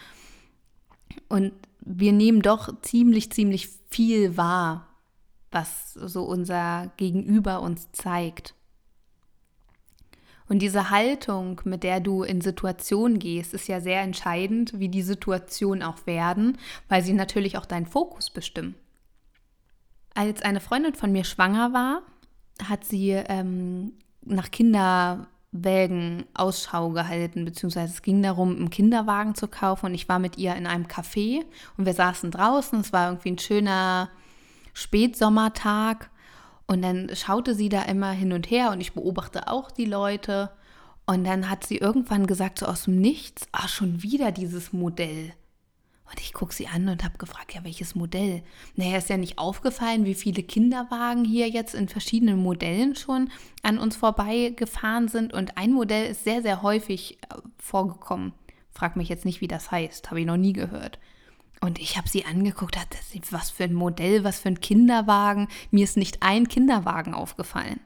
Und 1.29 1.53
wir 1.79 2.12
nehmen 2.12 2.41
doch 2.41 2.81
ziemlich, 2.81 3.31
ziemlich 3.31 3.69
viel 3.89 4.35
wahr, 4.35 4.88
was 5.50 5.93
so 5.93 6.24
unser 6.25 6.91
Gegenüber 6.97 7.62
uns 7.62 7.89
zeigt. 7.93 8.53
Und 10.50 10.59
diese 10.59 10.89
Haltung, 10.89 11.62
mit 11.63 11.83
der 11.83 12.01
du 12.01 12.24
in 12.24 12.41
Situationen 12.41 13.17
gehst, 13.17 13.53
ist 13.53 13.67
ja 13.67 13.79
sehr 13.79 14.01
entscheidend, 14.01 14.77
wie 14.77 14.89
die 14.89 15.01
Situationen 15.01 15.83
auch 15.83 16.05
werden, 16.05 16.57
weil 16.89 17.01
sie 17.01 17.13
natürlich 17.13 17.57
auch 17.57 17.65
deinen 17.65 17.88
Fokus 17.88 18.29
bestimmen. 18.29 18.75
Als 20.15 20.41
eine 20.41 20.62
Freundin 20.62 20.95
von 20.95 21.12
mir 21.12 21.25
schwanger 21.25 21.74
war, 21.74 22.01
hat 22.63 22.86
sie 22.86 23.12
ähm, 23.12 23.93
nach 24.24 24.50
Kinderwägen 24.50 26.25
Ausschau 26.34 26.91
gehalten, 26.91 27.43
beziehungsweise 27.43 27.93
es 27.93 28.01
ging 28.01 28.24
darum, 28.24 28.55
einen 28.55 28.69
Kinderwagen 28.69 29.36
zu 29.36 29.50
kaufen 29.50 29.88
und 29.88 29.93
ich 29.93 30.07
war 30.07 30.19
mit 30.19 30.38
ihr 30.38 30.55
in 30.55 30.67
einem 30.67 30.86
Café 30.86 31.43
und 31.77 31.86
wir 31.86 31.93
saßen 31.93 32.31
draußen, 32.31 32.79
es 32.79 32.93
war 32.93 33.10
irgendwie 33.10 33.31
ein 33.31 33.39
schöner 33.39 34.10
Spätsommertag 34.74 36.10
und 36.65 36.81
dann 36.81 37.12
schaute 37.13 37.53
sie 37.53 37.67
da 37.67 37.84
immer 37.84 38.12
hin 38.12 38.31
und 38.31 38.50
her 38.50 38.72
und 38.72 38.79
ich 38.79 38.93
beobachte 38.93 39.50
auch 39.50 39.69
die 39.69 39.86
Leute 39.86 40.50
und 41.05 41.25
dann 41.25 41.50
hat 41.50 41.65
sie 41.65 41.77
irgendwann 41.77 42.25
gesagt, 42.25 42.60
so 42.60 42.65
aus 42.65 42.86
dem 42.86 43.00
Nichts, 43.00 43.48
ah, 43.51 43.67
schon 43.67 44.01
wieder 44.01 44.31
dieses 44.31 44.72
Modell. 44.72 45.34
Und 46.09 46.19
ich 46.19 46.33
gucke 46.33 46.53
sie 46.53 46.67
an 46.67 46.88
und 46.88 47.03
habe 47.03 47.17
gefragt, 47.17 47.53
ja, 47.53 47.63
welches 47.63 47.95
Modell? 47.95 48.43
Naja, 48.75 48.97
ist 48.97 49.09
ja 49.09 49.17
nicht 49.17 49.39
aufgefallen, 49.39 50.05
wie 50.05 50.13
viele 50.13 50.43
Kinderwagen 50.43 51.25
hier 51.25 51.50
jetzt 51.50 51.74
in 51.74 51.89
verschiedenen 51.89 52.41
Modellen 52.41 52.95
schon 52.95 53.31
an 53.63 53.79
uns 53.79 53.95
vorbeigefahren 53.95 55.07
sind. 55.07 55.33
Und 55.33 55.57
ein 55.57 55.71
Modell 55.71 56.12
ist 56.12 56.24
sehr, 56.24 56.41
sehr 56.41 56.62
häufig 56.62 57.17
äh, 57.24 57.35
vorgekommen. 57.57 58.33
Frag 58.71 58.95
mich 58.95 59.09
jetzt 59.09 59.25
nicht, 59.25 59.41
wie 59.41 59.47
das 59.47 59.71
heißt, 59.71 60.09
habe 60.09 60.19
ich 60.19 60.25
noch 60.27 60.38
nie 60.38 60.53
gehört. 60.53 61.00
Und 61.62 61.79
ich 61.79 61.97
habe 61.97 62.07
sie 62.07 62.25
angeguckt, 62.25 62.77
was 63.31 63.50
für 63.50 63.63
ein 63.63 63.74
Modell, 63.74 64.24
was 64.24 64.39
für 64.39 64.50
ein 64.50 64.59
Kinderwagen. 64.59 65.47
Mir 65.71 65.85
ist 65.85 65.97
nicht 65.97 66.21
ein 66.21 66.47
Kinderwagen 66.47 67.13
aufgefallen 67.13 67.79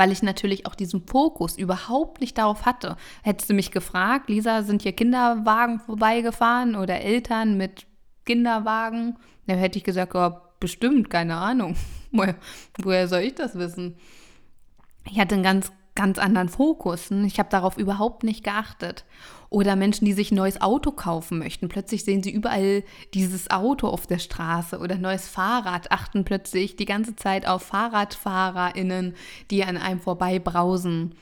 weil 0.00 0.12
ich 0.12 0.22
natürlich 0.22 0.64
auch 0.64 0.74
diesen 0.74 1.06
Fokus 1.06 1.58
überhaupt 1.58 2.22
nicht 2.22 2.38
darauf 2.38 2.64
hatte. 2.64 2.96
Hättest 3.22 3.50
du 3.50 3.54
mich 3.54 3.70
gefragt, 3.70 4.30
Lisa, 4.30 4.62
sind 4.62 4.80
hier 4.80 4.92
Kinderwagen 4.92 5.78
vorbeigefahren 5.78 6.74
oder 6.74 7.02
Eltern 7.02 7.58
mit 7.58 7.86
Kinderwagen? 8.24 9.18
Dann 9.46 9.58
hätte 9.58 9.76
ich 9.76 9.84
gesagt, 9.84 10.14
oh, 10.14 10.30
bestimmt, 10.58 11.10
keine 11.10 11.36
Ahnung. 11.36 11.76
Woher 12.78 13.08
soll 13.08 13.20
ich 13.20 13.34
das 13.34 13.56
wissen? 13.56 13.98
Ich 15.04 15.20
hatte 15.20 15.34
einen 15.34 15.44
ganz 15.44 15.70
ganz 15.94 16.18
anderen 16.18 16.48
Fokus. 16.48 17.10
Ich 17.10 17.38
habe 17.38 17.50
darauf 17.50 17.76
überhaupt 17.76 18.22
nicht 18.22 18.42
geachtet. 18.42 19.04
Oder 19.50 19.74
Menschen, 19.74 20.04
die 20.04 20.12
sich 20.12 20.30
ein 20.30 20.36
neues 20.36 20.60
Auto 20.60 20.92
kaufen 20.92 21.38
möchten. 21.38 21.68
Plötzlich 21.68 22.04
sehen 22.04 22.22
sie 22.22 22.30
überall 22.30 22.84
dieses 23.14 23.50
Auto 23.50 23.88
auf 23.88 24.06
der 24.06 24.20
Straße 24.20 24.78
oder 24.78 24.94
ein 24.94 25.00
neues 25.00 25.28
Fahrrad, 25.28 25.90
achten 25.90 26.24
plötzlich 26.24 26.76
die 26.76 26.84
ganze 26.84 27.16
Zeit 27.16 27.48
auf 27.48 27.64
FahrradfahrerInnen, 27.64 29.14
die 29.50 29.64
an 29.64 29.76
einem 29.76 30.00
vorbeibrausen. 30.00 31.16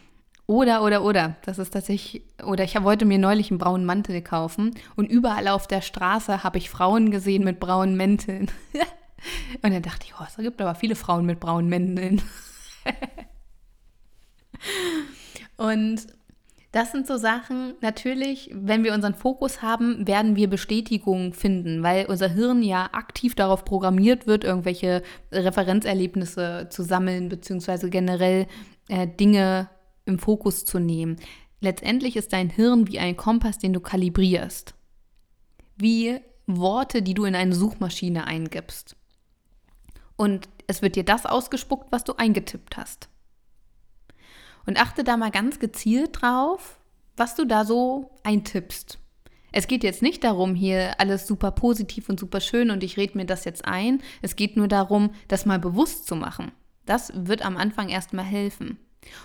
Oder, 0.46 0.82
oder, 0.82 1.04
oder. 1.04 1.36
Das 1.44 1.58
ist 1.58 1.70
tatsächlich, 1.70 2.22
oder 2.44 2.64
ich 2.64 2.80
wollte 2.82 3.06
mir 3.06 3.18
neulich 3.18 3.50
einen 3.50 3.58
braunen 3.58 3.86
Mantel 3.86 4.20
kaufen 4.22 4.74
und 4.94 5.10
überall 5.10 5.48
auf 5.48 5.66
der 5.66 5.80
Straße 5.80 6.44
habe 6.44 6.58
ich 6.58 6.70
Frauen 6.70 7.10
gesehen 7.10 7.44
mit 7.44 7.60
braunen 7.60 7.96
Mänteln. 7.96 8.50
Und 9.62 9.72
dann 9.72 9.82
dachte 9.82 10.06
ich, 10.06 10.14
oh, 10.20 10.24
es 10.26 10.36
gibt 10.36 10.62
aber 10.62 10.76
viele 10.76 10.94
Frauen 10.94 11.26
mit 11.26 11.40
braunen 11.40 11.68
Mändeln. 11.68 12.22
und 15.56 16.06
das 16.72 16.92
sind 16.92 17.06
so 17.06 17.16
Sachen, 17.16 17.74
natürlich, 17.80 18.50
wenn 18.52 18.84
wir 18.84 18.92
unseren 18.92 19.14
Fokus 19.14 19.62
haben, 19.62 20.06
werden 20.06 20.36
wir 20.36 20.50
Bestätigung 20.50 21.32
finden, 21.32 21.82
weil 21.82 22.06
unser 22.06 22.28
Hirn 22.28 22.62
ja 22.62 22.90
aktiv 22.92 23.34
darauf 23.34 23.64
programmiert 23.64 24.26
wird, 24.26 24.44
irgendwelche 24.44 25.02
Referenzerlebnisse 25.32 26.68
zu 26.70 26.82
sammeln, 26.82 27.30
beziehungsweise 27.30 27.88
generell 27.88 28.46
äh, 28.88 29.06
Dinge 29.06 29.70
im 30.04 30.18
Fokus 30.18 30.66
zu 30.66 30.78
nehmen. 30.78 31.16
Letztendlich 31.60 32.16
ist 32.16 32.34
dein 32.34 32.50
Hirn 32.50 32.86
wie 32.86 32.98
ein 32.98 33.16
Kompass, 33.16 33.58
den 33.58 33.72
du 33.72 33.80
kalibrierst. 33.80 34.74
Wie 35.76 36.20
Worte, 36.46 37.02
die 37.02 37.14
du 37.14 37.24
in 37.24 37.34
eine 37.34 37.54
Suchmaschine 37.54 38.26
eingibst. 38.26 38.94
Und 40.16 40.48
es 40.66 40.82
wird 40.82 40.96
dir 40.96 41.04
das 41.04 41.24
ausgespuckt, 41.24 41.90
was 41.90 42.04
du 42.04 42.14
eingetippt 42.14 42.76
hast. 42.76 43.08
Und 44.68 44.78
achte 44.78 45.02
da 45.02 45.16
mal 45.16 45.30
ganz 45.30 45.60
gezielt 45.60 46.20
drauf, 46.20 46.78
was 47.16 47.34
du 47.34 47.46
da 47.46 47.64
so 47.64 48.10
eintippst. 48.22 48.98
Es 49.50 49.66
geht 49.66 49.82
jetzt 49.82 50.02
nicht 50.02 50.22
darum, 50.24 50.54
hier 50.54 51.00
alles 51.00 51.26
super 51.26 51.52
positiv 51.52 52.10
und 52.10 52.20
super 52.20 52.42
schön 52.42 52.70
und 52.70 52.84
ich 52.84 52.98
rede 52.98 53.16
mir 53.16 53.24
das 53.24 53.46
jetzt 53.46 53.64
ein. 53.64 54.02
Es 54.20 54.36
geht 54.36 54.58
nur 54.58 54.68
darum, 54.68 55.08
das 55.26 55.46
mal 55.46 55.58
bewusst 55.58 56.06
zu 56.06 56.16
machen. 56.16 56.52
Das 56.84 57.10
wird 57.14 57.46
am 57.46 57.56
Anfang 57.56 57.88
erstmal 57.88 58.26
helfen. 58.26 58.76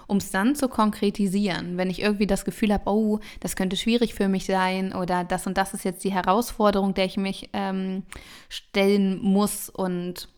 Um 0.08 0.16
es 0.16 0.32
dann 0.32 0.56
zu 0.56 0.70
konkretisieren, 0.70 1.76
wenn 1.76 1.90
ich 1.90 2.02
irgendwie 2.02 2.26
das 2.26 2.46
Gefühl 2.46 2.72
habe, 2.72 2.90
oh, 2.90 3.20
das 3.42 3.58
könnte 3.58 3.76
schwierig 3.76 4.14
für 4.14 4.30
mich 4.30 4.46
sein 4.46 4.96
oder 4.96 5.26
das 5.26 5.46
und 5.46 5.58
das 5.58 5.74
ist 5.74 5.84
jetzt 5.84 6.06
die 6.06 6.14
Herausforderung, 6.14 6.94
der 6.94 7.04
ich 7.04 7.18
mich 7.18 7.50
ähm, 7.52 8.04
stellen 8.48 9.22
muss 9.22 9.70
und 9.70 10.30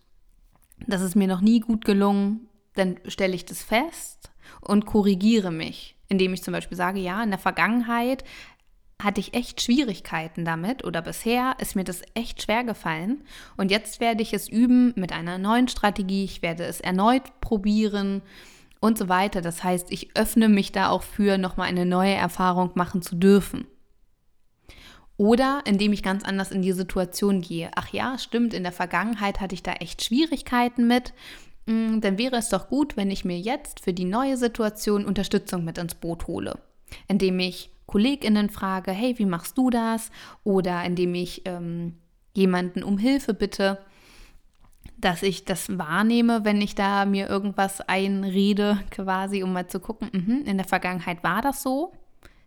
das 0.88 1.04
ist 1.04 1.16
mir 1.16 1.28
noch 1.28 1.42
nie 1.42 1.60
gut 1.60 1.86
gelungen, 1.86 2.50
dann 2.74 2.96
stelle 3.08 3.36
ich 3.36 3.46
das 3.46 3.62
fest 3.62 4.32
und 4.62 4.86
korrigiere 4.86 5.52
mich, 5.52 5.96
indem 6.08 6.34
ich 6.34 6.44
zum 6.44 6.54
Beispiel 6.54 6.78
sage, 6.78 7.00
ja, 7.00 7.24
in 7.24 7.30
der 7.30 7.40
Vergangenheit 7.40 8.24
hatte 9.02 9.20
ich 9.20 9.34
echt 9.34 9.62
Schwierigkeiten 9.62 10.46
damit 10.46 10.86
oder 10.86 11.02
bisher 11.02 11.56
ist 11.60 11.76
mir 11.76 11.84
das 11.84 12.02
echt 12.14 12.42
schwer 12.42 12.64
gefallen 12.64 13.24
und 13.58 13.70
jetzt 13.70 14.00
werde 14.00 14.22
ich 14.22 14.34
es 14.34 14.48
üben 14.48 14.94
mit 14.96 15.12
einer 15.12 15.38
neuen 15.38 15.68
Strategie, 15.68 16.24
ich 16.24 16.42
werde 16.42 16.64
es 16.64 16.80
erneut 16.80 17.42
probieren 17.42 18.22
und 18.86 18.98
so 18.98 19.10
weiter. 19.10 19.42
Das 19.42 19.64
heißt, 19.64 19.92
ich 19.92 20.16
öffne 20.16 20.48
mich 20.48 20.72
da 20.72 20.90
auch 20.90 21.04
für, 21.04 21.38
nochmal 21.38 21.68
eine 21.68 21.86
neue 21.86 22.14
Erfahrung 22.14 22.72
machen 22.76 23.02
zu 23.02 23.16
dürfen. 23.16 23.68
Oder 25.18 25.62
indem 25.66 25.94
ich 25.94 26.04
ganz 26.04 26.24
anders 26.24 26.52
in 26.52 26.62
die 26.62 26.74
Situation 26.74 27.42
gehe. 27.42 27.72
Ach 27.76 27.90
ja, 27.94 28.18
stimmt, 28.18 28.54
in 28.54 28.64
der 28.64 28.72
Vergangenheit 28.72 29.40
hatte 29.40 29.56
ich 29.56 29.64
da 29.64 29.74
echt 29.74 30.04
Schwierigkeiten 30.04 30.88
mit. 30.88 31.14
Mm, 31.66 32.00
dann 32.02 32.18
wäre 32.18 32.38
es 32.38 32.50
doch 32.50 32.68
gut, 32.68 32.98
wenn 32.98 33.12
ich 33.12 33.26
mir 33.26 33.40
jetzt 33.40 33.80
für 33.80 33.94
die 33.94 34.06
neue 34.06 34.38
Situation 34.38 35.06
Unterstützung 35.06 35.64
mit 35.64 35.78
ins 35.78 35.96
Boot 35.96 36.28
hole. 36.28 36.60
Indem 37.08 37.40
ich 37.40 37.72
KollegInnen 37.88 38.50
frage, 38.50 38.92
hey, 38.92 39.18
wie 39.18 39.26
machst 39.26 39.58
du 39.58 39.70
das? 39.70 40.12
Oder 40.44 40.84
indem 40.84 41.16
ich 41.16 41.42
ähm, 41.46 41.96
jemanden 42.34 42.84
um 42.84 42.98
Hilfe 42.98 43.34
bitte 43.34 43.80
dass 44.98 45.24
ich 45.24 45.46
das 45.46 45.78
wahrnehme, 45.78 46.46
wenn 46.46 46.62
ich 46.62 46.76
da 46.76 47.06
mir 47.06 47.30
irgendwas 47.30 47.82
einrede, 47.82 48.80
quasi, 48.92 49.44
um 49.44 49.54
mal 49.54 49.68
zu 49.68 49.80
gucken, 49.80 50.10
mh, 50.12 50.50
in 50.50 50.58
der 50.58 50.68
Vergangenheit 50.68 51.24
war 51.24 51.42
das 51.42 51.62
so. 51.62 51.94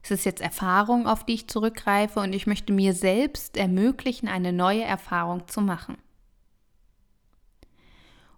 Es 0.02 0.10
ist 0.10 0.24
jetzt 0.24 0.40
Erfahrung, 0.40 1.06
auf 1.06 1.24
die 1.24 1.34
ich 1.34 1.48
zurückgreife 1.48 2.20
und 2.20 2.32
ich 2.32 2.46
möchte 2.46 2.72
mir 2.72 2.94
selbst 2.94 3.56
ermöglichen, 3.56 4.28
eine 4.28 4.52
neue 4.52 4.82
Erfahrung 4.82 5.46
zu 5.48 5.60
machen. 5.60 5.98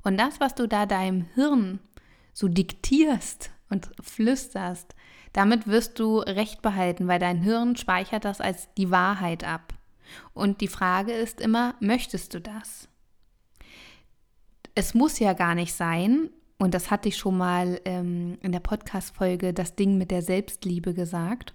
Und 0.02 0.18
das, 0.18 0.40
was 0.40 0.54
du 0.54 0.66
da 0.66 0.86
deinem 0.86 1.26
Hirn 1.34 1.80
so 2.32 2.48
diktierst 2.48 3.50
und 3.68 3.90
flüsterst, 4.00 4.94
damit 5.32 5.66
wirst 5.66 5.98
du 5.98 6.18
Recht 6.18 6.62
behalten, 6.62 7.06
weil 7.06 7.18
dein 7.18 7.38
Hirn 7.38 7.76
speichert 7.76 8.24
das 8.24 8.40
als 8.40 8.68
die 8.74 8.90
Wahrheit 8.90 9.44
ab. 9.44 9.74
Und 10.34 10.60
die 10.60 10.68
Frage 10.68 11.12
ist 11.12 11.40
immer, 11.40 11.74
möchtest 11.80 12.34
du 12.34 12.40
das? 12.40 12.88
es 14.74 14.94
muss 14.94 15.18
ja 15.18 15.32
gar 15.32 15.54
nicht 15.54 15.74
sein, 15.74 16.30
und 16.58 16.74
das 16.74 16.90
hatte 16.90 17.08
ich 17.08 17.16
schon 17.16 17.38
mal 17.38 17.80
ähm, 17.86 18.36
in 18.42 18.52
der 18.52 18.60
Podcast-Folge, 18.60 19.54
das 19.54 19.76
Ding 19.76 19.96
mit 19.96 20.10
der 20.10 20.20
Selbstliebe 20.20 20.92
gesagt, 20.92 21.54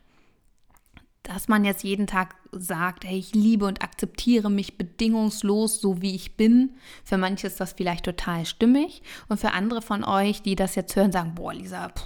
dass 1.27 1.47
man 1.47 1.65
jetzt 1.65 1.83
jeden 1.83 2.07
Tag 2.07 2.35
sagt, 2.51 3.05
hey, 3.05 3.17
ich 3.17 3.33
liebe 3.33 3.65
und 3.65 3.83
akzeptiere 3.83 4.49
mich 4.49 4.77
bedingungslos, 4.77 5.81
so 5.81 6.01
wie 6.01 6.15
ich 6.15 6.37
bin. 6.37 6.71
Für 7.03 7.17
manche 7.17 7.47
ist 7.47 7.59
das 7.59 7.73
vielleicht 7.73 8.05
total 8.05 8.45
stimmig 8.45 9.01
und 9.27 9.39
für 9.39 9.51
andere 9.51 9.81
von 9.81 10.03
euch, 10.03 10.41
die 10.41 10.55
das 10.55 10.75
jetzt 10.75 10.95
hören, 10.95 11.11
sagen, 11.11 11.35
boah, 11.35 11.53
Lisa, 11.53 11.89
puh, 11.89 12.03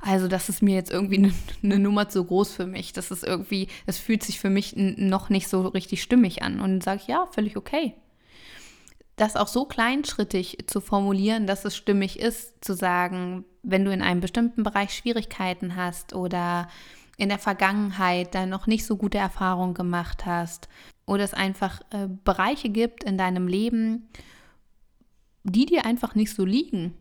also 0.00 0.28
das 0.28 0.48
ist 0.48 0.62
mir 0.62 0.74
jetzt 0.74 0.90
irgendwie 0.90 1.18
eine, 1.18 1.32
eine 1.62 1.78
Nummer 1.78 2.08
zu 2.08 2.24
groß 2.24 2.52
für 2.52 2.66
mich. 2.66 2.92
Das 2.92 3.10
ist 3.10 3.24
irgendwie, 3.24 3.68
das 3.86 3.98
fühlt 3.98 4.22
sich 4.22 4.38
für 4.38 4.50
mich 4.50 4.74
noch 4.76 5.30
nicht 5.30 5.48
so 5.48 5.62
richtig 5.68 6.02
stimmig 6.02 6.42
an. 6.42 6.60
Und 6.60 6.70
dann 6.70 6.80
sage 6.80 7.00
ich, 7.02 7.08
ja, 7.08 7.26
völlig 7.32 7.56
okay 7.56 7.94
das 9.16 9.36
auch 9.36 9.48
so 9.48 9.66
kleinschrittig 9.66 10.58
zu 10.66 10.80
formulieren, 10.80 11.46
dass 11.46 11.64
es 11.64 11.76
stimmig 11.76 12.18
ist, 12.18 12.64
zu 12.64 12.74
sagen, 12.74 13.44
wenn 13.62 13.84
du 13.84 13.92
in 13.92 14.02
einem 14.02 14.20
bestimmten 14.20 14.62
Bereich 14.62 14.94
Schwierigkeiten 14.94 15.76
hast 15.76 16.14
oder 16.14 16.68
in 17.22 17.28
der 17.28 17.38
Vergangenheit 17.38 18.34
da 18.34 18.46
noch 18.46 18.66
nicht 18.66 18.84
so 18.84 18.96
gute 18.96 19.18
Erfahrungen 19.18 19.74
gemacht 19.74 20.26
hast 20.26 20.68
oder 21.06 21.22
es 21.22 21.34
einfach 21.34 21.80
äh, 21.90 22.08
Bereiche 22.24 22.68
gibt 22.68 23.04
in 23.04 23.16
deinem 23.16 23.46
Leben, 23.46 24.08
die 25.44 25.64
dir 25.64 25.86
einfach 25.86 26.16
nicht 26.16 26.34
so 26.34 26.44
liegen, 26.44 26.94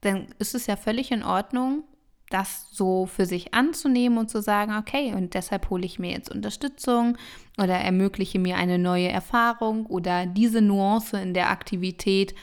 dann 0.00 0.26
ist 0.40 0.56
es 0.56 0.66
ja 0.66 0.74
völlig 0.74 1.12
in 1.12 1.22
Ordnung, 1.22 1.84
das 2.28 2.70
so 2.72 3.06
für 3.06 3.24
sich 3.24 3.54
anzunehmen 3.54 4.18
und 4.18 4.30
zu 4.30 4.42
sagen, 4.42 4.74
okay, 4.76 5.14
und 5.14 5.34
deshalb 5.34 5.70
hole 5.70 5.86
ich 5.86 6.00
mir 6.00 6.10
jetzt 6.10 6.32
Unterstützung 6.32 7.16
oder 7.56 7.74
ermögliche 7.74 8.40
mir 8.40 8.56
eine 8.56 8.80
neue 8.80 9.10
Erfahrung 9.10 9.86
oder 9.86 10.26
diese 10.26 10.60
Nuance 10.60 11.20
in 11.20 11.34
der 11.34 11.50
Aktivität 11.50 12.34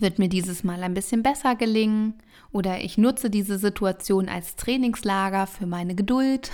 wird 0.00 0.18
mir 0.18 0.28
dieses 0.28 0.64
Mal 0.64 0.82
ein 0.82 0.92
bisschen 0.92 1.22
besser 1.22 1.56
gelingen 1.56 2.20
oder 2.54 2.80
ich 2.80 2.96
nutze 2.96 3.30
diese 3.30 3.58
Situation 3.58 4.28
als 4.28 4.54
Trainingslager 4.54 5.48
für 5.48 5.66
meine 5.66 5.96
Geduld. 5.96 6.52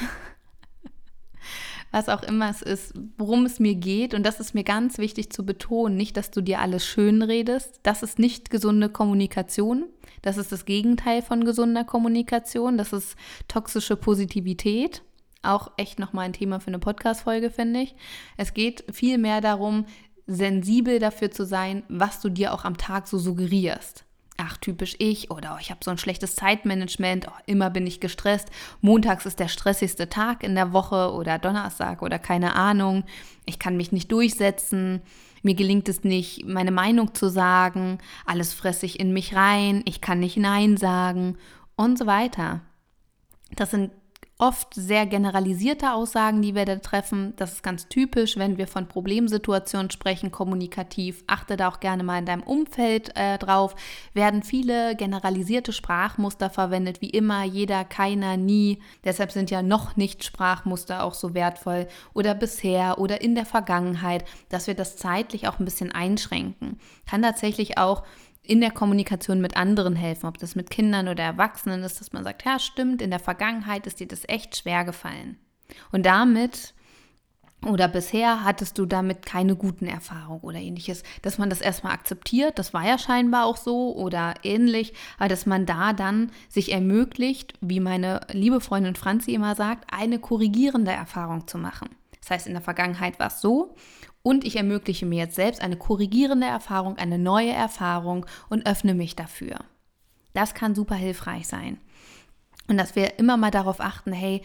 Was 1.92 2.08
auch 2.08 2.22
immer 2.22 2.48
es 2.48 2.62
ist, 2.62 2.94
worum 3.18 3.44
es 3.44 3.60
mir 3.60 3.74
geht. 3.74 4.14
Und 4.14 4.24
das 4.24 4.40
ist 4.40 4.54
mir 4.54 4.64
ganz 4.64 4.96
wichtig 4.96 5.30
zu 5.30 5.44
betonen. 5.44 5.96
Nicht, 5.96 6.16
dass 6.16 6.30
du 6.30 6.40
dir 6.40 6.60
alles 6.60 6.86
schön 6.86 7.20
redest. 7.20 7.80
Das 7.82 8.02
ist 8.02 8.18
nicht 8.18 8.48
gesunde 8.48 8.88
Kommunikation. 8.88 9.84
Das 10.22 10.38
ist 10.38 10.52
das 10.52 10.64
Gegenteil 10.64 11.20
von 11.20 11.44
gesunder 11.44 11.84
Kommunikation. 11.84 12.78
Das 12.78 12.94
ist 12.94 13.16
toxische 13.46 13.96
Positivität. 13.96 15.02
Auch 15.42 15.70
echt 15.76 15.98
nochmal 15.98 16.26
ein 16.26 16.32
Thema 16.32 16.60
für 16.60 16.68
eine 16.68 16.78
Podcast-Folge, 16.78 17.50
finde 17.50 17.80
ich. 17.80 17.94
Es 18.38 18.54
geht 18.54 18.84
vielmehr 18.90 19.42
darum, 19.42 19.84
sensibel 20.26 20.98
dafür 20.98 21.30
zu 21.30 21.44
sein, 21.44 21.82
was 21.88 22.20
du 22.20 22.30
dir 22.30 22.54
auch 22.54 22.64
am 22.64 22.78
Tag 22.78 23.06
so 23.06 23.18
suggerierst. 23.18 24.06
Ach, 24.42 24.56
typisch 24.56 24.96
ich 24.98 25.30
oder 25.30 25.54
oh, 25.54 25.58
ich 25.60 25.70
habe 25.70 25.84
so 25.84 25.90
ein 25.90 25.98
schlechtes 25.98 26.34
Zeitmanagement, 26.34 27.28
oh, 27.28 27.42
immer 27.44 27.68
bin 27.68 27.86
ich 27.86 28.00
gestresst. 28.00 28.48
Montags 28.80 29.26
ist 29.26 29.38
der 29.38 29.48
stressigste 29.48 30.08
Tag 30.08 30.42
in 30.42 30.54
der 30.54 30.72
Woche 30.72 31.12
oder 31.12 31.38
Donnerstag 31.38 32.00
oder 32.00 32.18
keine 32.18 32.54
Ahnung. 32.54 33.04
Ich 33.44 33.58
kann 33.58 33.76
mich 33.76 33.92
nicht 33.92 34.10
durchsetzen. 34.10 35.02
Mir 35.42 35.54
gelingt 35.54 35.90
es 35.90 36.04
nicht, 36.04 36.46
meine 36.46 36.70
Meinung 36.70 37.14
zu 37.14 37.28
sagen. 37.28 37.98
Alles 38.24 38.54
fresse 38.54 38.86
ich 38.86 38.98
in 38.98 39.12
mich 39.12 39.34
rein. 39.34 39.82
Ich 39.84 40.00
kann 40.00 40.20
nicht 40.20 40.38
Nein 40.38 40.78
sagen 40.78 41.36
und 41.76 41.98
so 41.98 42.06
weiter. 42.06 42.62
Das 43.56 43.70
sind 43.70 43.90
oft 44.40 44.74
sehr 44.74 45.06
generalisierte 45.06 45.92
Aussagen, 45.92 46.40
die 46.40 46.54
wir 46.54 46.64
da 46.64 46.76
treffen. 46.76 47.34
Das 47.36 47.52
ist 47.52 47.62
ganz 47.62 47.88
typisch, 47.88 48.38
wenn 48.38 48.56
wir 48.56 48.66
von 48.66 48.88
Problemsituationen 48.88 49.90
sprechen, 49.90 50.30
kommunikativ. 50.30 51.22
Achte 51.26 51.56
da 51.56 51.68
auch 51.68 51.80
gerne 51.80 52.02
mal 52.02 52.18
in 52.18 52.26
deinem 52.26 52.42
Umfeld 52.42 53.16
äh, 53.16 53.36
drauf. 53.38 53.76
Werden 54.14 54.42
viele 54.42 54.96
generalisierte 54.96 55.72
Sprachmuster 55.72 56.48
verwendet, 56.48 57.02
wie 57.02 57.10
immer, 57.10 57.44
jeder, 57.44 57.84
keiner, 57.84 58.36
nie. 58.38 58.78
Deshalb 59.04 59.30
sind 59.30 59.50
ja 59.50 59.62
noch 59.62 59.96
nicht 59.96 60.24
Sprachmuster 60.24 61.04
auch 61.04 61.14
so 61.14 61.34
wertvoll 61.34 61.86
oder 62.14 62.34
bisher 62.34 62.98
oder 62.98 63.20
in 63.20 63.34
der 63.34 63.46
Vergangenheit, 63.46 64.24
dass 64.48 64.66
wir 64.66 64.74
das 64.74 64.96
zeitlich 64.96 65.48
auch 65.48 65.58
ein 65.58 65.66
bisschen 65.66 65.92
einschränken. 65.92 66.80
Kann 67.06 67.22
tatsächlich 67.22 67.76
auch 67.76 68.04
in 68.50 68.60
der 68.60 68.72
Kommunikation 68.72 69.40
mit 69.40 69.56
anderen 69.56 69.94
helfen, 69.94 70.26
ob 70.26 70.36
das 70.38 70.56
mit 70.56 70.70
Kindern 70.70 71.06
oder 71.06 71.22
Erwachsenen 71.22 71.84
ist, 71.84 72.00
dass 72.00 72.12
man 72.12 72.24
sagt, 72.24 72.44
ja, 72.44 72.58
stimmt, 72.58 73.00
in 73.00 73.10
der 73.10 73.20
Vergangenheit 73.20 73.86
ist 73.86 74.00
dir 74.00 74.08
das 74.08 74.28
echt 74.28 74.56
schwer 74.56 74.84
gefallen. 74.84 75.36
Und 75.92 76.04
damit 76.04 76.74
oder 77.64 77.86
bisher 77.86 78.42
hattest 78.42 78.76
du 78.76 78.86
damit 78.86 79.24
keine 79.24 79.54
guten 79.54 79.86
Erfahrungen 79.86 80.40
oder 80.40 80.58
ähnliches, 80.58 81.04
dass 81.22 81.38
man 81.38 81.48
das 81.48 81.60
erstmal 81.60 81.92
akzeptiert, 81.92 82.58
das 82.58 82.74
war 82.74 82.84
ja 82.84 82.98
scheinbar 82.98 83.44
auch 83.44 83.56
so 83.56 83.94
oder 83.94 84.34
ähnlich, 84.42 84.94
aber 85.18 85.28
dass 85.28 85.46
man 85.46 85.64
da 85.64 85.92
dann 85.92 86.32
sich 86.48 86.72
ermöglicht, 86.72 87.54
wie 87.60 87.78
meine 87.78 88.20
liebe 88.32 88.60
Freundin 88.60 88.96
Franzi 88.96 89.32
immer 89.32 89.54
sagt, 89.54 89.92
eine 89.92 90.18
korrigierende 90.18 90.90
Erfahrung 90.90 91.46
zu 91.46 91.56
machen. 91.56 91.90
Das 92.20 92.30
heißt, 92.30 92.46
in 92.48 92.54
der 92.54 92.62
Vergangenheit 92.62 93.20
war 93.20 93.28
es 93.28 93.40
so 93.40 93.76
Und 94.22 94.44
ich 94.44 94.56
ermögliche 94.56 95.06
mir 95.06 95.18
jetzt 95.18 95.36
selbst 95.36 95.62
eine 95.62 95.76
korrigierende 95.76 96.46
Erfahrung, 96.46 96.98
eine 96.98 97.18
neue 97.18 97.52
Erfahrung 97.52 98.26
und 98.48 98.66
öffne 98.66 98.94
mich 98.94 99.16
dafür. 99.16 99.60
Das 100.34 100.54
kann 100.54 100.74
super 100.74 100.94
hilfreich 100.94 101.48
sein. 101.48 101.78
Und 102.68 102.76
dass 102.76 102.94
wir 102.94 103.18
immer 103.18 103.36
mal 103.36 103.50
darauf 103.50 103.80
achten, 103.80 104.12
hey, 104.12 104.42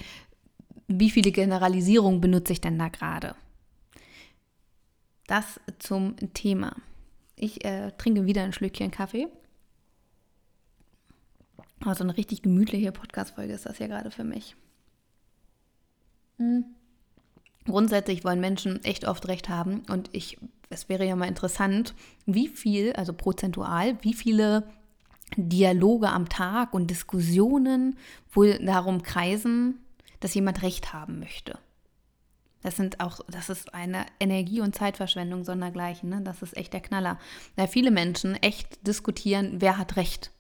wie 0.88 1.10
viele 1.10 1.32
Generalisierungen 1.32 2.22
benutze 2.22 2.54
ich 2.54 2.62
denn 2.62 2.80
da 2.80 2.90
gerade? 2.90 3.36
Das 5.28 5.60
zum 5.80 6.16
Thema. 6.34 6.76
Ich 7.36 7.66
äh, 7.66 7.92
trinke 7.98 8.26
wieder 8.26 8.44
ein 8.44 8.54
Schlückchen 8.54 8.92
Kaffee. 8.92 9.28
Also 11.84 12.04
eine 12.04 12.16
richtig 12.16 12.42
gemütliche 12.42 12.92
Podcast-Folge 12.92 13.54
ist 13.54 13.66
das 13.66 13.80
ja 13.80 13.88
gerade 13.88 14.12
für 14.12 14.24
mich. 14.24 14.56
Hm. 16.38 16.66
Grundsätzlich 17.66 18.24
wollen 18.24 18.40
Menschen 18.40 18.84
echt 18.84 19.08
oft 19.08 19.28
recht 19.28 19.50
haben 19.50 19.82
und 19.90 20.10
ich, 20.12 20.38
es 20.70 20.88
wäre 20.88 21.06
ja 21.06 21.16
mal 21.16 21.28
interessant, 21.28 21.96
wie 22.26 22.48
viel, 22.48 22.94
also 22.94 23.12
prozentual, 23.12 23.98
wie 24.02 24.14
viele 24.14 24.68
Dialoge 25.36 26.10
am 26.10 26.30
Tag 26.30 26.74
und 26.74 26.92
Diskussionen 26.92 27.98
wohl 28.32 28.60
darum 28.64 29.02
kreisen, 29.02 29.80
dass 30.20 30.34
jemand 30.36 30.62
Recht 30.62 30.94
haben 30.94 31.20
möchte. 31.20 31.58
Das 32.62 32.78
sind 32.78 33.00
auch, 33.00 33.20
das 33.28 33.50
ist 33.50 33.76
eine 33.76 34.06
Energie- 34.20 34.62
und 34.62 34.74
Zeitverschwendung 34.74 35.44
sondergleichen. 35.44 36.10
Ne? 36.10 36.22
Das 36.24 36.42
ist 36.42 36.58
echt 36.58 36.74
der 36.74 36.82
Knaller. 36.82 37.20
Weil 37.56 37.68
viele 37.68 37.92
Menschen 37.92 38.34
echt 38.42 38.88
diskutieren, 38.88 39.58
wer 39.60 39.78
hat 39.78 39.98
Recht. 39.98 40.32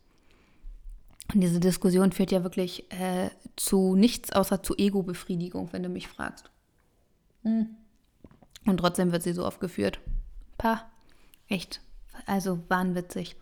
Und 1.31 1.41
diese 1.41 1.59
Diskussion 1.59 2.11
führt 2.11 2.31
ja 2.31 2.41
wirklich 2.41 2.91
äh, 2.91 3.29
zu 3.55 3.95
nichts 3.95 4.31
außer 4.31 4.63
zu 4.63 4.75
Ego-Befriedigung, 4.75 5.71
wenn 5.71 5.83
du 5.83 5.89
mich 5.89 6.07
fragst. 6.07 6.49
Hm. 7.45 7.67
Und 8.65 8.77
trotzdem 8.77 9.11
wird 9.11 9.23
sie 9.23 9.33
so 9.33 9.45
oft 9.45 9.59
geführt. 9.59 9.99
Pah, 10.57 10.81
echt. 11.47 11.79
Also 12.25 12.59
wahnwitzig. 12.67 13.35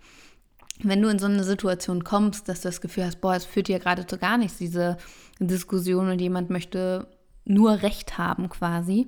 Wenn 0.80 1.02
du 1.02 1.08
in 1.08 1.20
so 1.20 1.28
eine 1.28 1.44
Situation 1.44 2.04
kommst, 2.04 2.50
dass 2.50 2.62
du 2.62 2.68
das 2.68 2.82
Gefühl 2.82 3.06
hast, 3.06 3.22
boah, 3.22 3.36
es 3.36 3.46
führt 3.46 3.68
hier 3.68 3.80
gerade 3.80 4.06
zu 4.06 4.18
gar 4.18 4.38
nichts, 4.38 4.58
diese 4.58 4.98
Diskussion 5.40 6.10
und 6.10 6.20
jemand 6.20 6.50
möchte 6.50 7.08
nur 7.46 7.82
Recht 7.82 8.18
haben 8.18 8.50
quasi, 8.50 9.08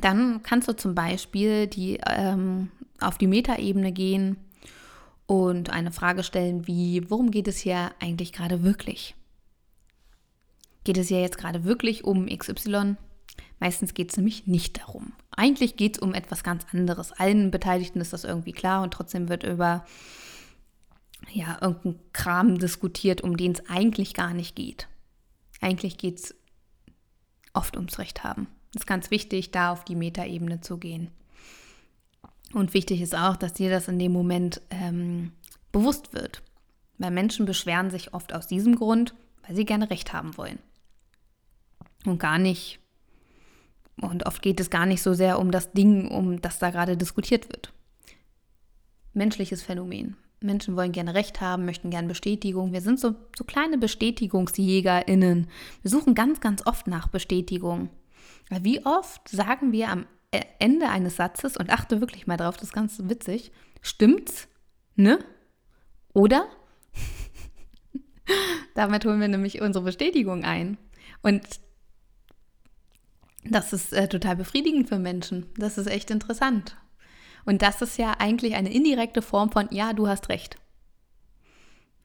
dann 0.00 0.42
kannst 0.42 0.68
du 0.68 0.76
zum 0.76 0.94
Beispiel 0.94 1.66
die, 1.66 1.98
ähm, 2.06 2.70
auf 3.00 3.18
die 3.18 3.26
Metaebene 3.26 3.92
gehen 3.92 4.36
und 5.26 5.70
eine 5.70 5.90
Frage 5.90 6.22
stellen 6.22 6.66
wie, 6.66 7.10
worum 7.10 7.30
geht 7.30 7.48
es 7.48 7.58
hier 7.58 7.90
eigentlich 7.98 8.32
gerade 8.32 8.62
wirklich? 8.62 9.16
Geht 10.84 10.98
es 10.98 11.08
hier 11.08 11.20
jetzt 11.20 11.38
gerade 11.38 11.64
wirklich 11.64 12.04
um 12.04 12.26
XY? 12.26 12.96
Meistens 13.58 13.94
geht 13.94 14.10
es 14.10 14.16
nämlich 14.16 14.46
nicht 14.46 14.78
darum. 14.78 15.12
Eigentlich 15.30 15.76
geht 15.76 15.96
es 15.96 16.02
um 16.02 16.14
etwas 16.14 16.42
ganz 16.42 16.64
anderes. 16.72 17.12
Allen 17.12 17.50
Beteiligten 17.50 18.00
ist 18.00 18.12
das 18.12 18.24
irgendwie 18.24 18.52
klar 18.52 18.82
und 18.82 18.92
trotzdem 18.92 19.28
wird 19.28 19.42
über 19.42 19.84
ja, 21.32 21.58
irgendeinen 21.60 22.00
Kram 22.12 22.58
diskutiert, 22.58 23.20
um 23.20 23.36
den 23.36 23.52
es 23.52 23.68
eigentlich 23.68 24.14
gar 24.14 24.32
nicht 24.32 24.56
geht. 24.56 24.88
Eigentlich 25.60 25.98
geht 25.98 26.18
es 26.18 26.34
oft 27.52 27.76
ums 27.76 27.98
Recht 27.98 28.24
haben. 28.24 28.46
Es 28.74 28.82
ist 28.82 28.86
ganz 28.86 29.10
wichtig, 29.10 29.50
da 29.50 29.72
auf 29.72 29.84
die 29.84 29.96
Metaebene 29.96 30.60
zu 30.60 30.78
gehen. 30.78 31.10
Und 32.52 32.74
wichtig 32.74 33.00
ist 33.00 33.14
auch, 33.14 33.36
dass 33.36 33.52
dir 33.52 33.70
das 33.70 33.88
in 33.88 33.98
dem 33.98 34.12
Moment 34.12 34.60
ähm, 34.70 35.32
bewusst 35.72 36.12
wird. 36.12 36.42
Weil 36.98 37.10
Menschen 37.10 37.46
beschweren 37.46 37.90
sich 37.90 38.14
oft 38.14 38.32
aus 38.32 38.46
diesem 38.46 38.76
Grund, 38.76 39.14
weil 39.46 39.56
sie 39.56 39.64
gerne 39.64 39.90
Recht 39.90 40.12
haben 40.12 40.36
wollen. 40.36 40.58
Und 42.04 42.18
gar 42.18 42.38
nicht, 42.38 42.80
und 44.00 44.26
oft 44.26 44.42
geht 44.42 44.60
es 44.60 44.70
gar 44.70 44.86
nicht 44.86 45.02
so 45.02 45.14
sehr 45.14 45.38
um 45.38 45.50
das 45.50 45.72
Ding, 45.72 46.08
um 46.08 46.40
das 46.40 46.58
da 46.58 46.70
gerade 46.70 46.96
diskutiert 46.96 47.48
wird. 47.48 47.72
Menschliches 49.12 49.62
Phänomen. 49.62 50.16
Menschen 50.42 50.76
wollen 50.76 50.92
gerne 50.92 51.14
Recht 51.14 51.40
haben, 51.40 51.66
möchten 51.66 51.90
gerne 51.90 52.08
Bestätigung. 52.08 52.72
Wir 52.72 52.80
sind 52.80 52.98
so, 52.98 53.14
so 53.36 53.44
kleine 53.44 53.76
BestätigungsjägerInnen. 53.76 55.48
Wir 55.82 55.90
suchen 55.90 56.14
ganz, 56.14 56.40
ganz 56.40 56.66
oft 56.66 56.86
nach 56.86 57.08
Bestätigung. 57.08 57.90
Wie 58.48 58.84
oft 58.84 59.28
sagen 59.28 59.72
wir 59.72 59.90
am 59.90 60.06
e-, 60.32 60.40
Ende 60.58 60.88
eines 60.88 61.16
Satzes, 61.16 61.56
und 61.56 61.70
achte 61.70 62.00
wirklich 62.00 62.26
mal 62.26 62.38
drauf, 62.38 62.56
das 62.56 62.68
ist 62.68 62.72
ganz 62.72 63.00
witzig, 63.04 63.52
stimmt's? 63.82 64.48
Ne? 64.96 65.18
Oder? 66.14 66.46
Damit 68.74 69.04
holen 69.04 69.20
wir 69.20 69.28
nämlich 69.28 69.60
unsere 69.60 69.84
Bestätigung 69.84 70.44
ein. 70.44 70.78
Und 71.22 71.42
das 73.44 73.72
ist 73.72 73.92
äh, 73.92 74.08
total 74.08 74.36
befriedigend 74.36 74.88
für 74.88 74.98
Menschen. 74.98 75.46
Das 75.56 75.78
ist 75.78 75.86
echt 75.86 76.10
interessant. 76.10 76.76
Und 77.44 77.62
das 77.62 77.80
ist 77.82 77.98
ja 77.98 78.14
eigentlich 78.18 78.54
eine 78.54 78.72
indirekte 78.72 79.22
Form 79.22 79.50
von, 79.50 79.68
ja, 79.70 79.92
du 79.92 80.08
hast 80.08 80.28
recht. 80.28 80.56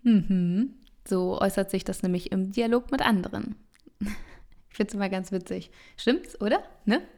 Mhm. 0.04 0.76
So 1.08 1.39
äußert 1.39 1.69
sich 1.69 1.84
das 1.84 2.04
nämlich 2.04 2.32
im 2.32 2.52
Dialog 2.52 2.91
mit 2.91 3.02
anderen. 3.02 3.56
Ich 4.69 4.78
finde 4.78 4.89
es 4.89 4.95
immer 4.95 5.08
ganz 5.08 5.32
witzig. 5.32 5.71
Stimmt's, 5.95 6.41
oder? 6.41 6.62
Ne? 6.84 7.02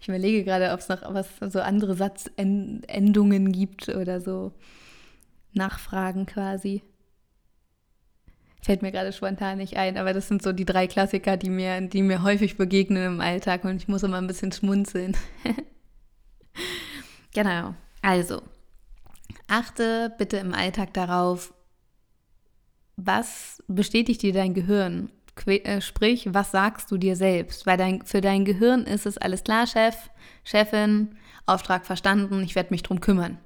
Ich 0.00 0.08
überlege 0.08 0.44
gerade, 0.44 0.70
ob 0.70 0.78
es 0.78 0.88
noch 0.88 1.02
was 1.12 1.28
so 1.52 1.60
andere 1.60 1.96
Satzendungen 1.96 3.50
gibt 3.50 3.88
oder 3.88 4.20
so 4.20 4.52
Nachfragen 5.52 6.26
quasi. 6.26 6.84
Fällt 8.66 8.82
mir 8.82 8.90
gerade 8.90 9.12
spontan 9.12 9.58
nicht 9.58 9.76
ein, 9.76 9.96
aber 9.96 10.12
das 10.12 10.26
sind 10.26 10.42
so 10.42 10.50
die 10.52 10.64
drei 10.64 10.88
Klassiker, 10.88 11.36
die 11.36 11.50
mir, 11.50 11.80
die 11.82 12.02
mir 12.02 12.24
häufig 12.24 12.56
begegnen 12.56 13.14
im 13.14 13.20
Alltag 13.20 13.62
und 13.62 13.76
ich 13.76 13.86
muss 13.86 14.02
immer 14.02 14.16
ein 14.16 14.26
bisschen 14.26 14.50
schmunzeln. 14.50 15.16
genau. 17.32 17.76
Also, 18.02 18.42
achte 19.46 20.12
bitte 20.18 20.38
im 20.38 20.52
Alltag 20.52 20.94
darauf, 20.94 21.54
was 22.96 23.62
bestätigt 23.68 24.22
dir 24.22 24.32
dein 24.32 24.52
Gehirn? 24.52 25.12
Äh, 25.46 25.80
sprich, 25.80 26.34
was 26.34 26.50
sagst 26.50 26.90
du 26.90 26.96
dir 26.96 27.14
selbst? 27.14 27.66
Weil 27.66 27.76
dein, 27.76 28.04
für 28.04 28.20
dein 28.20 28.44
Gehirn 28.44 28.82
ist 28.82 29.06
es 29.06 29.16
alles 29.16 29.44
klar, 29.44 29.68
Chef, 29.68 29.94
Chefin, 30.42 31.14
Auftrag 31.46 31.86
verstanden, 31.86 32.42
ich 32.42 32.56
werde 32.56 32.74
mich 32.74 32.82
drum 32.82 32.98
kümmern. 32.98 33.38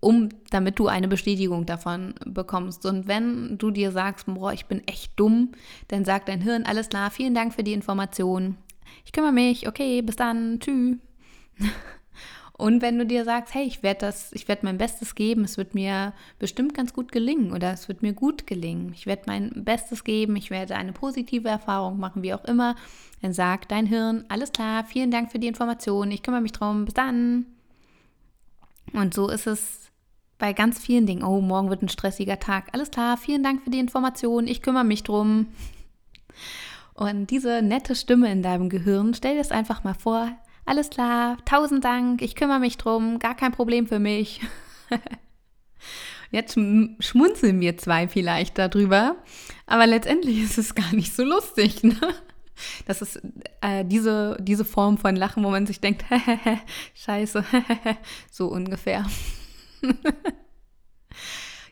Um, 0.00 0.28
damit 0.50 0.80
du 0.80 0.88
eine 0.88 1.06
Bestätigung 1.06 1.66
davon 1.66 2.14
bekommst. 2.24 2.84
Und 2.84 3.06
wenn 3.06 3.58
du 3.58 3.70
dir 3.70 3.92
sagst, 3.92 4.26
boah, 4.26 4.52
ich 4.52 4.66
bin 4.66 4.86
echt 4.88 5.12
dumm, 5.14 5.52
dann 5.86 6.04
sagt 6.04 6.28
dein 6.28 6.40
Hirn, 6.40 6.64
alles 6.64 6.88
klar, 6.88 7.12
vielen 7.12 7.34
Dank 7.34 7.54
für 7.54 7.62
die 7.62 7.72
Information. 7.72 8.56
Ich 9.04 9.12
kümmere 9.12 9.32
mich, 9.32 9.68
okay, 9.68 10.02
bis 10.02 10.16
dann, 10.16 10.58
tschüss. 10.58 10.96
Und 12.54 12.82
wenn 12.82 12.98
du 12.98 13.06
dir 13.06 13.24
sagst, 13.24 13.54
hey, 13.54 13.64
ich 13.64 13.82
werde 13.82 14.00
das, 14.00 14.32
ich 14.32 14.46
werde 14.46 14.64
mein 14.64 14.78
Bestes 14.78 15.14
geben, 15.14 15.42
es 15.42 15.56
wird 15.56 15.74
mir 15.74 16.12
bestimmt 16.38 16.74
ganz 16.74 16.92
gut 16.92 17.10
gelingen 17.10 17.52
oder 17.52 17.72
es 17.72 17.88
wird 17.88 18.02
mir 18.02 18.12
gut 18.12 18.46
gelingen. 18.46 18.92
Ich 18.94 19.06
werde 19.06 19.22
mein 19.26 19.64
Bestes 19.64 20.04
geben, 20.04 20.36
ich 20.36 20.50
werde 20.50 20.76
eine 20.76 20.92
positive 20.92 21.48
Erfahrung 21.48 21.98
machen, 21.98 22.22
wie 22.22 22.34
auch 22.34 22.44
immer. 22.44 22.76
Dann 23.20 23.32
sagt 23.32 23.70
dein 23.72 23.86
Hirn, 23.86 24.24
alles 24.28 24.52
klar, 24.52 24.84
vielen 24.84 25.10
Dank 25.10 25.32
für 25.32 25.38
die 25.38 25.48
Information, 25.48 26.10
ich 26.10 26.22
kümmere 26.22 26.42
mich 26.42 26.52
drum, 26.52 26.84
bis 26.84 26.94
dann. 26.94 27.46
Und 28.92 29.14
so 29.14 29.28
ist 29.28 29.46
es 29.46 29.90
bei 30.38 30.52
ganz 30.52 30.80
vielen 30.80 31.06
Dingen. 31.06 31.22
Oh, 31.22 31.40
morgen 31.40 31.70
wird 31.70 31.82
ein 31.82 31.88
stressiger 31.88 32.38
Tag. 32.38 32.68
Alles 32.72 32.90
klar, 32.90 33.16
vielen 33.16 33.42
Dank 33.42 33.62
für 33.62 33.70
die 33.70 33.78
Information, 33.78 34.46
ich 34.46 34.60
kümmere 34.60 34.84
mich 34.84 35.02
drum. 35.04 35.46
Und 36.94 37.30
diese 37.30 37.62
nette 37.62 37.94
Stimme 37.94 38.30
in 38.30 38.42
deinem 38.42 38.68
Gehirn, 38.68 39.14
stell 39.14 39.34
dir 39.34 39.38
das 39.38 39.52
einfach 39.52 39.84
mal 39.84 39.94
vor, 39.94 40.30
alles 40.64 40.90
klar, 40.90 41.38
tausend 41.44 41.84
Dank, 41.84 42.22
ich 42.22 42.34
kümmere 42.34 42.58
mich 42.60 42.76
drum, 42.76 43.18
gar 43.18 43.34
kein 43.34 43.52
Problem 43.52 43.86
für 43.86 43.98
mich. 43.98 44.40
Jetzt 46.30 46.54
schmunzeln 46.54 47.60
wir 47.60 47.76
zwei 47.76 48.08
vielleicht 48.08 48.58
darüber, 48.58 49.16
aber 49.66 49.86
letztendlich 49.86 50.42
ist 50.42 50.58
es 50.58 50.74
gar 50.74 50.92
nicht 50.94 51.14
so 51.14 51.24
lustig. 51.24 51.84
Ne? 51.84 51.96
Das 52.86 53.02
ist 53.02 53.20
äh, 53.60 53.84
diese, 53.84 54.36
diese 54.40 54.64
Form 54.64 54.98
von 54.98 55.16
Lachen, 55.16 55.44
wo 55.44 55.50
man 55.50 55.66
sich 55.66 55.80
denkt, 55.80 56.04
scheiße, 56.94 57.44
so 58.30 58.48
ungefähr. 58.48 59.06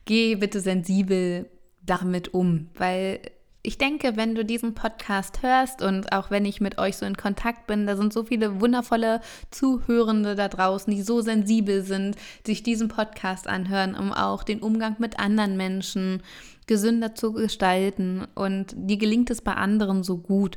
Geh 0.04 0.34
bitte 0.34 0.60
sensibel 0.60 1.50
damit 1.82 2.34
um, 2.34 2.70
weil 2.74 3.20
ich 3.62 3.76
denke, 3.76 4.16
wenn 4.16 4.34
du 4.34 4.44
diesen 4.44 4.74
Podcast 4.74 5.42
hörst 5.42 5.82
und 5.82 6.12
auch 6.12 6.30
wenn 6.30 6.46
ich 6.46 6.60
mit 6.60 6.78
euch 6.78 6.96
so 6.96 7.04
in 7.04 7.16
Kontakt 7.16 7.66
bin, 7.66 7.86
da 7.86 7.96
sind 7.96 8.12
so 8.12 8.24
viele 8.24 8.60
wundervolle 8.60 9.20
Zuhörende 9.50 10.34
da 10.34 10.48
draußen, 10.48 10.92
die 10.92 11.02
so 11.02 11.20
sensibel 11.20 11.82
sind, 11.82 12.16
sich 12.46 12.62
diesen 12.62 12.88
Podcast 12.88 13.46
anhören, 13.46 13.94
um 13.94 14.12
auch 14.12 14.44
den 14.44 14.60
Umgang 14.60 14.96
mit 14.98 15.18
anderen 15.18 15.58
Menschen 15.58 16.22
gesünder 16.66 17.14
zu 17.14 17.32
gestalten. 17.32 18.26
Und 18.34 18.74
dir 18.76 18.96
gelingt 18.96 19.30
es 19.30 19.42
bei 19.42 19.52
anderen 19.52 20.04
so 20.04 20.16
gut. 20.16 20.56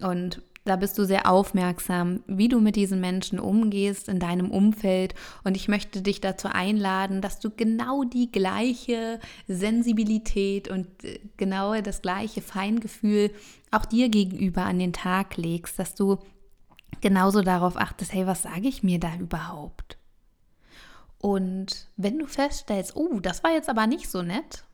Und 0.00 0.40
da 0.64 0.76
bist 0.76 0.96
du 0.98 1.04
sehr 1.04 1.30
aufmerksam, 1.30 2.22
wie 2.26 2.48
du 2.48 2.58
mit 2.58 2.76
diesen 2.76 3.00
Menschen 3.00 3.38
umgehst 3.38 4.08
in 4.08 4.18
deinem 4.18 4.50
Umfeld. 4.50 5.14
Und 5.44 5.56
ich 5.56 5.68
möchte 5.68 6.00
dich 6.00 6.22
dazu 6.22 6.48
einladen, 6.48 7.20
dass 7.20 7.38
du 7.38 7.50
genau 7.50 8.04
die 8.04 8.32
gleiche 8.32 9.20
Sensibilität 9.46 10.68
und 10.68 10.86
äh, 11.04 11.20
genau 11.36 11.80
das 11.82 12.00
gleiche 12.00 12.40
Feingefühl 12.40 13.30
auch 13.70 13.84
dir 13.84 14.08
gegenüber 14.08 14.64
an 14.64 14.78
den 14.78 14.94
Tag 14.94 15.36
legst, 15.36 15.78
dass 15.78 15.94
du 15.94 16.18
genauso 17.02 17.42
darauf 17.42 17.76
achtest, 17.76 18.14
hey, 18.14 18.26
was 18.26 18.42
sage 18.42 18.68
ich 18.68 18.82
mir 18.82 18.98
da 18.98 19.14
überhaupt? 19.16 19.98
Und 21.18 21.88
wenn 21.96 22.18
du 22.18 22.26
feststellst, 22.26 22.96
oh, 22.96 23.20
das 23.20 23.44
war 23.44 23.52
jetzt 23.52 23.68
aber 23.68 23.86
nicht 23.86 24.10
so 24.10 24.22
nett, 24.22 24.64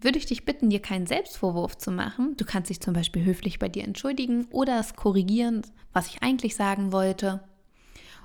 würde 0.00 0.18
ich 0.18 0.26
dich 0.26 0.44
bitten, 0.44 0.70
dir 0.70 0.80
keinen 0.80 1.06
Selbstvorwurf 1.06 1.78
zu 1.78 1.90
machen. 1.90 2.36
Du 2.36 2.44
kannst 2.44 2.70
dich 2.70 2.80
zum 2.80 2.94
Beispiel 2.94 3.24
höflich 3.24 3.58
bei 3.58 3.68
dir 3.68 3.84
entschuldigen 3.84 4.46
oder 4.50 4.78
es 4.78 4.94
korrigieren, 4.94 5.62
was 5.92 6.08
ich 6.08 6.22
eigentlich 6.22 6.56
sagen 6.56 6.92
wollte. 6.92 7.42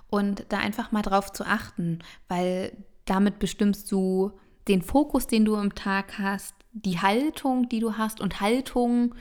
Und 0.09 0.45
da 0.49 0.57
einfach 0.57 0.91
mal 0.91 1.01
drauf 1.01 1.31
zu 1.31 1.45
achten, 1.45 1.99
weil 2.27 2.75
damit 3.05 3.39
bestimmst 3.39 3.91
du 3.91 4.31
den 4.67 4.81
Fokus, 4.81 5.27
den 5.27 5.45
du 5.45 5.55
im 5.55 5.73
Tag 5.73 6.19
hast, 6.19 6.53
die 6.73 6.99
Haltung, 6.99 7.69
die 7.69 7.79
du 7.79 7.97
hast. 7.97 8.19
Und 8.19 8.41
Haltung 8.41 9.15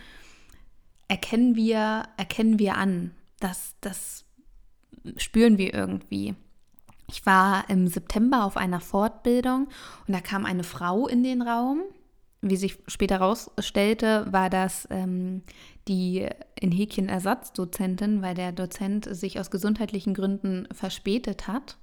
erkennen 1.09 1.57
wir, 1.57 2.05
erkennen 2.17 2.59
wir 2.59 2.77
an. 2.77 3.13
Das, 3.39 3.75
das 3.81 4.25
spüren 5.17 5.59
wir 5.59 5.73
irgendwie. 5.73 6.35
Ich 7.09 7.27
war 7.27 7.69
im 7.69 7.89
September 7.89 8.45
auf 8.45 8.57
einer 8.57 8.81
Fortbildung 8.81 9.69
und 10.07 10.15
da 10.15 10.21
kam 10.21 10.47
eine 10.47 10.63
Frau 10.63 11.09
in 11.09 11.25
den 11.25 11.43
Raum. 11.43 11.83
Wie 12.43 12.57
sich 12.57 12.79
später 12.87 13.19
herausstellte, 13.19 14.27
war 14.31 14.49
das 14.49 14.89
ähm, 14.91 15.43
die 15.89 16.27
in 16.59 16.73
Häkchen 16.73 17.09
Ersatzdozentin, 17.09 18.23
weil 18.23 18.35
der 18.35 18.53
Dozent 18.53 19.05
sich 19.15 19.39
aus 19.41 19.51
gesundheitlichen 19.51 20.15
Gründen 20.15 20.69
verspätet 20.73 21.49
hat. 21.49 21.77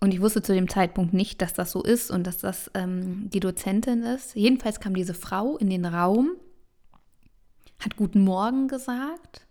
Und 0.00 0.14
ich 0.14 0.20
wusste 0.20 0.42
zu 0.42 0.54
dem 0.54 0.68
Zeitpunkt 0.68 1.12
nicht, 1.12 1.42
dass 1.42 1.54
das 1.54 1.72
so 1.72 1.82
ist 1.82 2.10
und 2.10 2.26
dass 2.26 2.38
das 2.38 2.70
ähm, 2.74 3.28
die 3.30 3.40
Dozentin 3.40 4.02
ist. 4.02 4.34
Jedenfalls 4.36 4.80
kam 4.80 4.94
diese 4.94 5.14
Frau 5.14 5.56
in 5.56 5.70
den 5.70 5.84
Raum, 5.84 6.30
hat 7.80 7.96
Guten 7.96 8.22
Morgen 8.22 8.68
gesagt, 8.68 9.46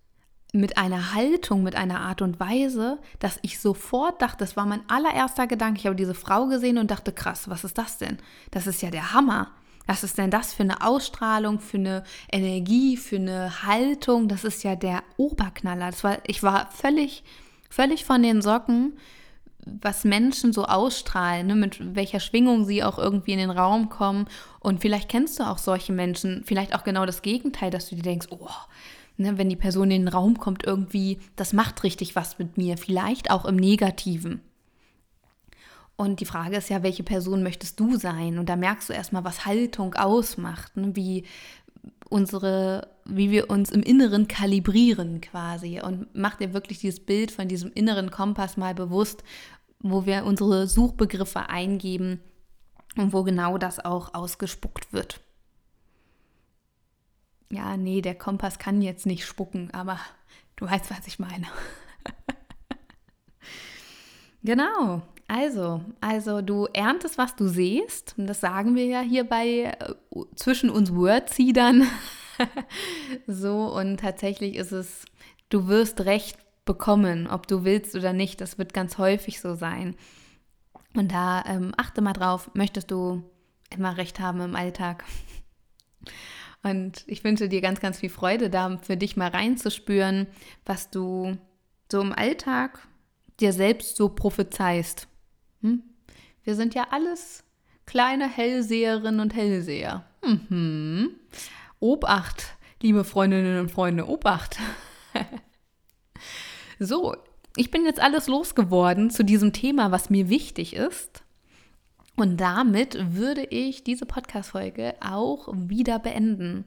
mit 0.54 0.78
einer 0.78 1.14
Haltung, 1.14 1.64
mit 1.64 1.76
einer 1.76 2.00
Art 2.00 2.22
und 2.22 2.40
Weise, 2.40 3.00
dass 3.20 3.40
ich 3.42 3.60
sofort 3.60 4.22
dachte, 4.22 4.38
das 4.40 4.56
war 4.56 4.66
mein 4.66 4.90
allererster 4.90 5.48
Gedanke. 5.48 5.80
Ich 5.80 5.86
habe 5.86 5.96
diese 5.98 6.14
Frau 6.14 6.48
gesehen 6.48 6.78
und 6.78 6.90
dachte, 6.90 7.12
krass, 7.12 7.50
was 7.50 7.66
ist 7.66 7.78
das 7.78 7.98
denn? 7.98 8.18
Das 8.52 8.68
ist 8.68 8.82
ja 8.82 8.90
der 8.90 9.14
Hammer. 9.14 9.52
Was 9.88 10.04
ist 10.04 10.18
denn 10.18 10.30
das 10.30 10.54
für 10.54 10.64
eine 10.64 10.82
Ausstrahlung, 10.82 11.60
für 11.60 11.78
eine 11.78 12.04
Energie, 12.32 12.98
für 12.98 13.16
eine 13.16 13.64
Haltung? 13.64 14.28
Das 14.28 14.44
ist 14.44 14.64
ja 14.64 14.76
der 14.76 15.02
Oberknaller. 15.16 15.88
Das 15.90 16.04
war, 16.04 16.18
ich 16.28 16.44
war 16.44 16.70
völlig, 16.72 17.24
völlig 17.70 18.06
von 18.06 18.22
den 18.22 18.42
Socken, 18.42 18.98
was 19.82 20.04
Menschen 20.04 20.54
so 20.54 20.66
ausstrahlen, 20.66 21.48
ne? 21.48 21.56
mit 21.56 21.96
welcher 21.96 22.20
Schwingung 22.20 22.66
sie 22.66 22.84
auch 22.84 22.98
irgendwie 22.98 23.34
in 23.34 23.40
den 23.40 23.50
Raum 23.50 23.90
kommen. 23.90 24.28
Und 24.60 24.82
vielleicht 24.82 25.10
kennst 25.10 25.40
du 25.40 25.44
auch 25.44 25.58
solche 25.58 25.94
Menschen, 25.94 26.44
vielleicht 26.46 26.76
auch 26.76 26.84
genau 26.84 27.06
das 27.06 27.22
Gegenteil, 27.22 27.72
dass 27.72 27.90
du 27.90 27.96
dir 27.96 28.04
denkst, 28.04 28.28
oh, 28.30 28.50
ne, 29.18 29.38
wenn 29.38 29.50
die 29.50 29.56
Person 29.56 29.92
in 29.92 30.04
den 30.04 30.08
Raum 30.08 30.38
kommt, 30.38 30.66
irgendwie, 30.66 31.20
das 31.36 31.54
macht 31.54 31.84
richtig 31.84 32.16
was 32.16 32.40
mit 32.40 32.58
mir, 32.58 32.78
vielleicht 32.78 33.32
auch 33.32 33.46
im 33.46 33.56
Negativen. 33.56 34.42
Und 35.98 36.20
die 36.20 36.26
Frage 36.26 36.58
ist 36.58 36.70
ja, 36.70 36.84
welche 36.84 37.04
Person 37.04 37.42
möchtest 37.42 37.80
du 37.80 37.98
sein? 37.98 38.38
Und 38.38 38.48
da 38.48 38.56
merkst 38.56 38.90
du 38.90 38.94
erstmal, 38.94 39.24
was 39.24 39.46
Haltung 39.46 39.96
ausmacht, 39.96 40.78
ne? 40.78 40.96
wie 40.96 41.26
unsere, 42.08 42.88
wie 43.04 43.32
wir 43.32 43.50
uns 43.50 43.72
im 43.72 43.82
Inneren 43.82 44.28
kalibrieren 44.28 45.22
quasi. 45.22 45.82
Und 45.82 46.08
mach 46.14 46.36
dir 46.36 46.54
wirklich 46.54 46.80
dieses 46.80 47.00
Bild 47.00 47.32
von 47.32 47.48
diesem 47.48 47.72
inneren 47.74 48.12
Kompass 48.12 48.58
mal 48.58 48.76
bewusst, 48.76 49.24
wo 49.80 50.06
wir 50.06 50.24
unsere 50.24 50.68
Suchbegriffe 50.68 51.50
eingeben 51.50 52.22
und 52.96 53.12
wo 53.12 53.24
genau 53.24 53.58
das 53.58 53.84
auch 53.84 54.14
ausgespuckt 54.14 54.94
wird. 54.94 55.20
Ja, 57.50 57.76
nee, 57.76 58.02
der 58.02 58.16
Kompass 58.16 58.60
kann 58.60 58.84
jetzt 58.84 59.08
nicht 59.08 59.26
spucken, 59.26 59.72
aber 59.74 60.00
du 60.58 60.66
weißt, 60.66 60.92
was 60.92 61.08
ich 61.08 61.18
meine. 61.18 61.48
genau. 64.44 65.02
Also, 65.28 65.82
also 66.00 66.42
du 66.42 66.68
erntest, 66.74 67.18
was 67.18 67.36
du 67.36 67.48
siehst. 67.48 68.16
Das 68.18 68.40
sagen 68.40 68.76
wir 68.76 68.86
ja 68.86 69.02
hier 69.02 69.26
bei 69.26 69.76
äh, 69.80 69.94
zwischen 70.36 70.70
uns 70.70 70.94
Wordseedern. 70.94 71.88
so, 73.28 73.74
und 73.74 74.00
tatsächlich 74.00 74.56
ist 74.56 74.72
es, 74.72 75.06
du 75.50 75.68
wirst 75.68 76.02
Recht 76.02 76.38
bekommen, 76.66 77.28
ob 77.28 77.48
du 77.48 77.66
willst 77.66 77.96
oder 77.96 78.14
nicht. 78.14 78.40
Das 78.40 78.58
wird 78.58 78.74
ganz 78.74 78.98
häufig 78.98 79.42
so 79.42 79.56
sein. 79.56 79.96
Und 80.96 81.12
da 81.12 81.44
ähm, 81.46 81.74
achte 81.76 82.02
mal 82.02 82.14
drauf, 82.14 82.50
möchtest 82.54 82.90
du 82.92 83.24
immer 83.70 83.98
Recht 83.98 84.20
haben 84.20 84.40
im 84.42 84.56
Alltag. 84.56 85.04
Und 86.64 87.04
ich 87.06 87.24
wünsche 87.24 87.50
dir 87.50 87.62
ganz, 87.62 87.80
ganz 87.80 88.00
viel 88.00 88.10
Freude, 88.10 88.50
da 88.50 88.78
für 88.82 88.98
dich 88.98 89.16
mal 89.16 89.30
reinzuspüren, 89.30 90.28
was 90.66 90.90
du 90.90 91.38
so 91.92 92.02
im 92.02 92.14
Alltag 92.14 92.88
dir 93.40 93.54
selbst 93.54 93.96
so 93.96 94.10
prophezeist. 94.10 95.08
Hm? 95.68 95.84
Wir 96.44 96.56
sind 96.56 96.76
ja 96.76 96.88
alles 96.92 97.44
kleine 97.86 98.30
Hellseherinnen 98.30 99.20
und 99.20 99.36
Hellseher. 99.36 100.06
Mhm. 100.24 101.12
Obacht, 101.80 102.58
liebe 102.82 103.04
Freundinnen 103.04 103.60
und 103.60 103.72
Freunde, 103.72 104.08
Obacht. 104.08 104.58
so, 106.80 107.16
ich 107.56 107.72
bin 107.72 107.86
jetzt 107.86 108.00
alles 108.00 108.28
losgeworden 108.28 109.10
zu 109.10 109.24
diesem 109.24 109.54
Thema, 109.54 109.92
was 109.92 110.10
mir 110.10 110.30
wichtig 110.30 110.76
ist. 110.76 111.24
Und 112.16 112.38
damit 112.38 112.98
würde 113.16 113.44
ich 113.44 113.84
diese 113.84 114.06
Podcast-Folge 114.06 114.96
auch 115.02 115.50
wieder 115.54 116.00
beenden. 116.00 116.66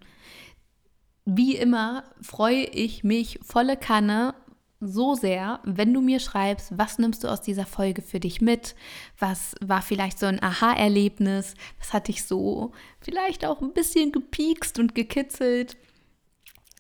Wie 1.25 1.57
immer 1.57 2.05
freue 2.23 2.65
ich 2.65 3.03
mich 3.03 3.41
volle 3.43 3.77
Kanne 3.77 4.35
so 4.81 5.15
sehr, 5.15 5.61
wenn 5.65 5.93
du 5.93 6.01
mir 6.01 6.21
schreibst, 6.21 6.77
was 6.77 6.99
nimmst 6.99 7.23
du 7.23 7.29
aus 7.29 7.43
dieser 7.43 7.67
Folge 7.67 8.01
für 8.01 8.19
dich 8.19 8.41
mit? 8.41 8.75
Was 9.19 9.55
war 9.61 9.83
vielleicht 9.83 10.19
so 10.19 10.27
ein 10.27 10.43
Aha-Erlebnis? 10.43 11.55
Was 11.79 11.93
hat 11.93 12.09
dich 12.09 12.25
so 12.25 12.73
vielleicht 13.01 13.45
auch 13.45 13.61
ein 13.61 13.75
bisschen 13.75 14.11
gepiekst 14.11 14.79
und 14.79 14.95
gekitzelt? 14.95 15.77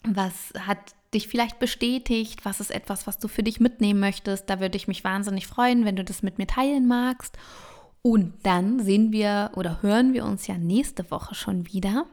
Was 0.02 0.52
hat 0.58 0.94
dich 1.12 1.28
vielleicht 1.28 1.58
bestätigt? 1.58 2.44
Was 2.44 2.60
ist 2.60 2.70
etwas, 2.70 3.06
was 3.06 3.18
du 3.18 3.28
für 3.28 3.42
dich 3.42 3.60
mitnehmen 3.60 4.00
möchtest? 4.00 4.48
Da 4.48 4.60
würde 4.60 4.76
ich 4.76 4.88
mich 4.88 5.04
wahnsinnig 5.04 5.46
freuen, 5.46 5.84
wenn 5.84 5.96
du 5.96 6.04
das 6.04 6.22
mit 6.22 6.38
mir 6.38 6.46
teilen 6.46 6.88
magst. 6.88 7.36
Und 8.02 8.32
dann 8.44 8.80
sehen 8.80 9.12
wir 9.12 9.50
oder 9.56 9.82
hören 9.82 10.14
wir 10.14 10.24
uns 10.24 10.46
ja 10.46 10.56
nächste 10.56 11.10
Woche 11.10 11.34
schon 11.34 11.66
wieder. 11.66 12.06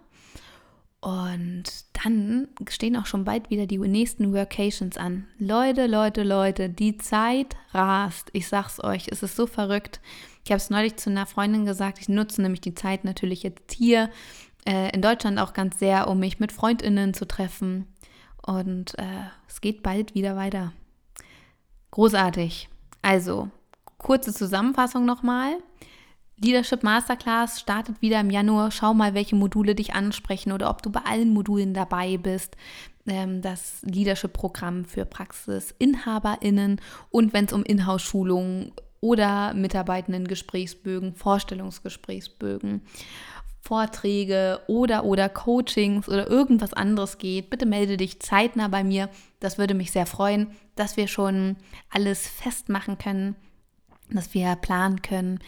Und 1.00 1.64
dann 1.94 2.48
stehen 2.68 2.98
auch 2.98 3.06
schon 3.06 3.24
bald 3.24 3.50
wieder 3.50 3.68
die 3.68 3.78
nächsten 3.78 4.34
Workations 4.34 4.98
an. 4.98 5.28
Leute, 5.38 5.86
Leute, 5.86 6.24
Leute, 6.24 6.70
die 6.70 6.98
Zeit 6.98 7.56
rast. 7.72 8.30
Ich 8.34 8.48
sag's 8.48 8.84
euch, 8.84 9.08
es 9.10 9.22
ist 9.22 9.36
so 9.36 9.46
verrückt. 9.46 10.02
Ich 10.44 10.52
habe 10.52 10.58
es 10.58 10.70
neulich 10.70 10.96
zu 10.98 11.10
einer 11.10 11.28
Freundin 11.28 11.66
gesagt. 11.66 12.00
Ich 12.00 12.10
nutze 12.10 12.42
nämlich 12.42 12.62
die 12.62 12.74
Zeit 12.74 13.04
natürlich 13.04 13.44
jetzt 13.44 13.72
hier 13.74 14.10
äh, 14.66 14.92
in 14.92 15.02
Deutschland 15.02 15.40
auch 15.40 15.54
ganz 15.54 15.78
sehr, 15.78 16.08
um 16.08 16.20
mich 16.20 16.40
mit 16.40 16.52
FreundInnen 16.52 17.14
zu 17.14 17.28
treffen. 17.28 17.88
Und 18.46 18.98
äh, 18.98 19.28
es 19.48 19.62
geht 19.62 19.84
bald 19.84 20.16
wieder 20.16 20.36
weiter. 20.36 20.74
Großartig. 21.92 22.70
Also, 23.02 23.50
kurze 23.98 24.34
Zusammenfassung 24.34 25.06
nochmal. 25.06 25.58
Leadership 26.40 26.84
Masterclass 26.84 27.60
startet 27.60 28.02
wieder 28.02 28.20
im 28.20 28.30
Januar. 28.30 28.70
Schau 28.70 28.94
mal, 28.94 29.16
welche 29.16 29.36
Module 29.36 29.74
dich 29.74 29.94
ansprechen 29.94 30.52
oder 30.52 30.70
ob 30.70 30.84
du 30.84 30.92
bei 30.92 31.02
allen 31.02 31.34
Modulen 31.34 31.74
dabei 31.74 32.18
bist. 32.18 32.56
Ähm, 33.08 33.42
das 33.42 33.82
Leadership-Programm 33.82 34.86
für 34.86 35.06
PraxisinhaberInnen 35.06 36.80
und 37.10 37.34
wenn 37.34 37.46
es 37.46 37.54
um 37.54 37.64
Inhouse-Schulungen 37.64 38.72
oder 39.00 39.54
Mitarbeitenden-Gesprächsbögen, 39.56 41.16
Vorstellungsgesprächsbögen, 41.16 42.82
Vorträge 43.62 44.62
oder 44.68 45.06
oder 45.06 45.30
Coachings 45.30 46.08
oder 46.08 46.30
irgendwas 46.30 46.74
anderes 46.74 47.18
geht, 47.18 47.50
bitte 47.50 47.66
melde 47.66 47.98
dich 47.98 48.22
zeitnah 48.22 48.68
bei 48.68 48.84
mir. 48.84 49.10
Das 49.40 49.58
würde 49.58 49.74
mich 49.74 49.92
sehr 49.92 50.06
freuen, 50.06 50.52
dass 50.76 50.98
wir 50.98 51.08
schon 51.08 51.58
alles 51.90 52.28
festmachen 52.28 52.98
können, 52.98 53.36
dass 54.10 54.34
wir 54.34 54.56
planen 54.56 55.02
können, 55.02 55.40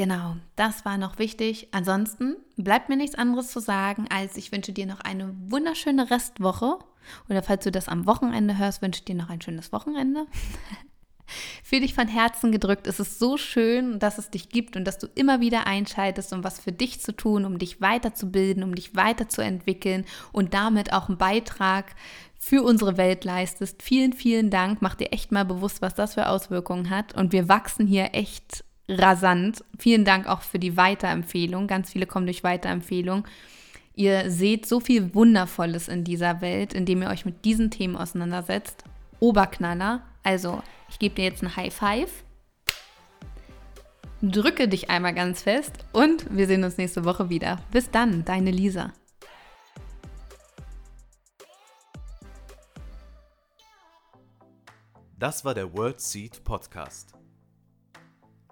Genau, 0.00 0.36
das 0.56 0.86
war 0.86 0.96
noch 0.96 1.18
wichtig. 1.18 1.68
Ansonsten 1.72 2.36
bleibt 2.56 2.88
mir 2.88 2.96
nichts 2.96 3.16
anderes 3.16 3.50
zu 3.50 3.60
sagen, 3.60 4.06
als 4.08 4.38
ich 4.38 4.50
wünsche 4.50 4.72
dir 4.72 4.86
noch 4.86 5.00
eine 5.00 5.34
wunderschöne 5.50 6.10
Restwoche. 6.10 6.78
Oder 7.28 7.42
falls 7.42 7.64
du 7.64 7.70
das 7.70 7.86
am 7.86 8.06
Wochenende 8.06 8.56
hörst, 8.56 8.80
wünsche 8.80 9.00
ich 9.00 9.04
dir 9.04 9.14
noch 9.14 9.28
ein 9.28 9.42
schönes 9.42 9.72
Wochenende. 9.72 10.24
Für 11.62 11.80
dich 11.80 11.92
von 11.92 12.08
Herzen 12.08 12.50
gedrückt. 12.50 12.86
Es 12.86 12.98
ist 12.98 13.18
so 13.18 13.36
schön, 13.36 13.98
dass 13.98 14.16
es 14.16 14.30
dich 14.30 14.48
gibt 14.48 14.74
und 14.74 14.86
dass 14.86 14.96
du 14.96 15.06
immer 15.16 15.42
wieder 15.42 15.66
einschaltest, 15.66 16.32
um 16.32 16.44
was 16.44 16.58
für 16.58 16.72
dich 16.72 17.02
zu 17.02 17.14
tun, 17.14 17.44
um 17.44 17.58
dich 17.58 17.82
weiterzubilden, 17.82 18.62
um 18.62 18.74
dich 18.74 18.96
weiterzuentwickeln 18.96 20.06
und 20.32 20.54
damit 20.54 20.94
auch 20.94 21.10
einen 21.10 21.18
Beitrag 21.18 21.94
für 22.38 22.62
unsere 22.62 22.96
Welt 22.96 23.24
leistest. 23.26 23.82
Vielen, 23.82 24.14
vielen 24.14 24.48
Dank. 24.48 24.80
Mach 24.80 24.94
dir 24.94 25.12
echt 25.12 25.30
mal 25.30 25.44
bewusst, 25.44 25.82
was 25.82 25.94
das 25.94 26.14
für 26.14 26.28
Auswirkungen 26.28 26.88
hat. 26.88 27.14
Und 27.14 27.32
wir 27.32 27.50
wachsen 27.50 27.86
hier 27.86 28.14
echt 28.14 28.64
rasant. 28.98 29.64
Vielen 29.78 30.04
Dank 30.04 30.26
auch 30.26 30.42
für 30.42 30.58
die 30.58 30.76
Weiterempfehlung. 30.76 31.66
Ganz 31.66 31.90
viele 31.90 32.06
kommen 32.06 32.26
durch 32.26 32.42
Weiterempfehlung. 32.42 33.26
Ihr 33.94 34.30
seht 34.30 34.66
so 34.66 34.80
viel 34.80 35.14
Wundervolles 35.14 35.88
in 35.88 36.04
dieser 36.04 36.40
Welt, 36.40 36.72
indem 36.72 37.02
ihr 37.02 37.10
euch 37.10 37.24
mit 37.24 37.44
diesen 37.44 37.70
Themen 37.70 37.96
auseinandersetzt. 37.96 38.84
Oberknaller. 39.18 40.02
Also, 40.22 40.62
ich 40.88 40.98
gebe 40.98 41.14
dir 41.14 41.24
jetzt 41.24 41.42
ein 41.42 41.56
High 41.56 41.72
Five. 41.72 42.24
Drücke 44.22 44.68
dich 44.68 44.90
einmal 44.90 45.14
ganz 45.14 45.42
fest 45.42 45.72
und 45.92 46.26
wir 46.36 46.46
sehen 46.46 46.62
uns 46.64 46.76
nächste 46.76 47.04
Woche 47.04 47.30
wieder. 47.30 47.58
Bis 47.70 47.90
dann, 47.90 48.24
deine 48.24 48.50
Lisa. 48.50 48.92
Das 55.18 55.44
war 55.44 55.54
der 55.54 55.72
World 55.74 56.00
Seed 56.00 56.42
Podcast. 56.44 57.19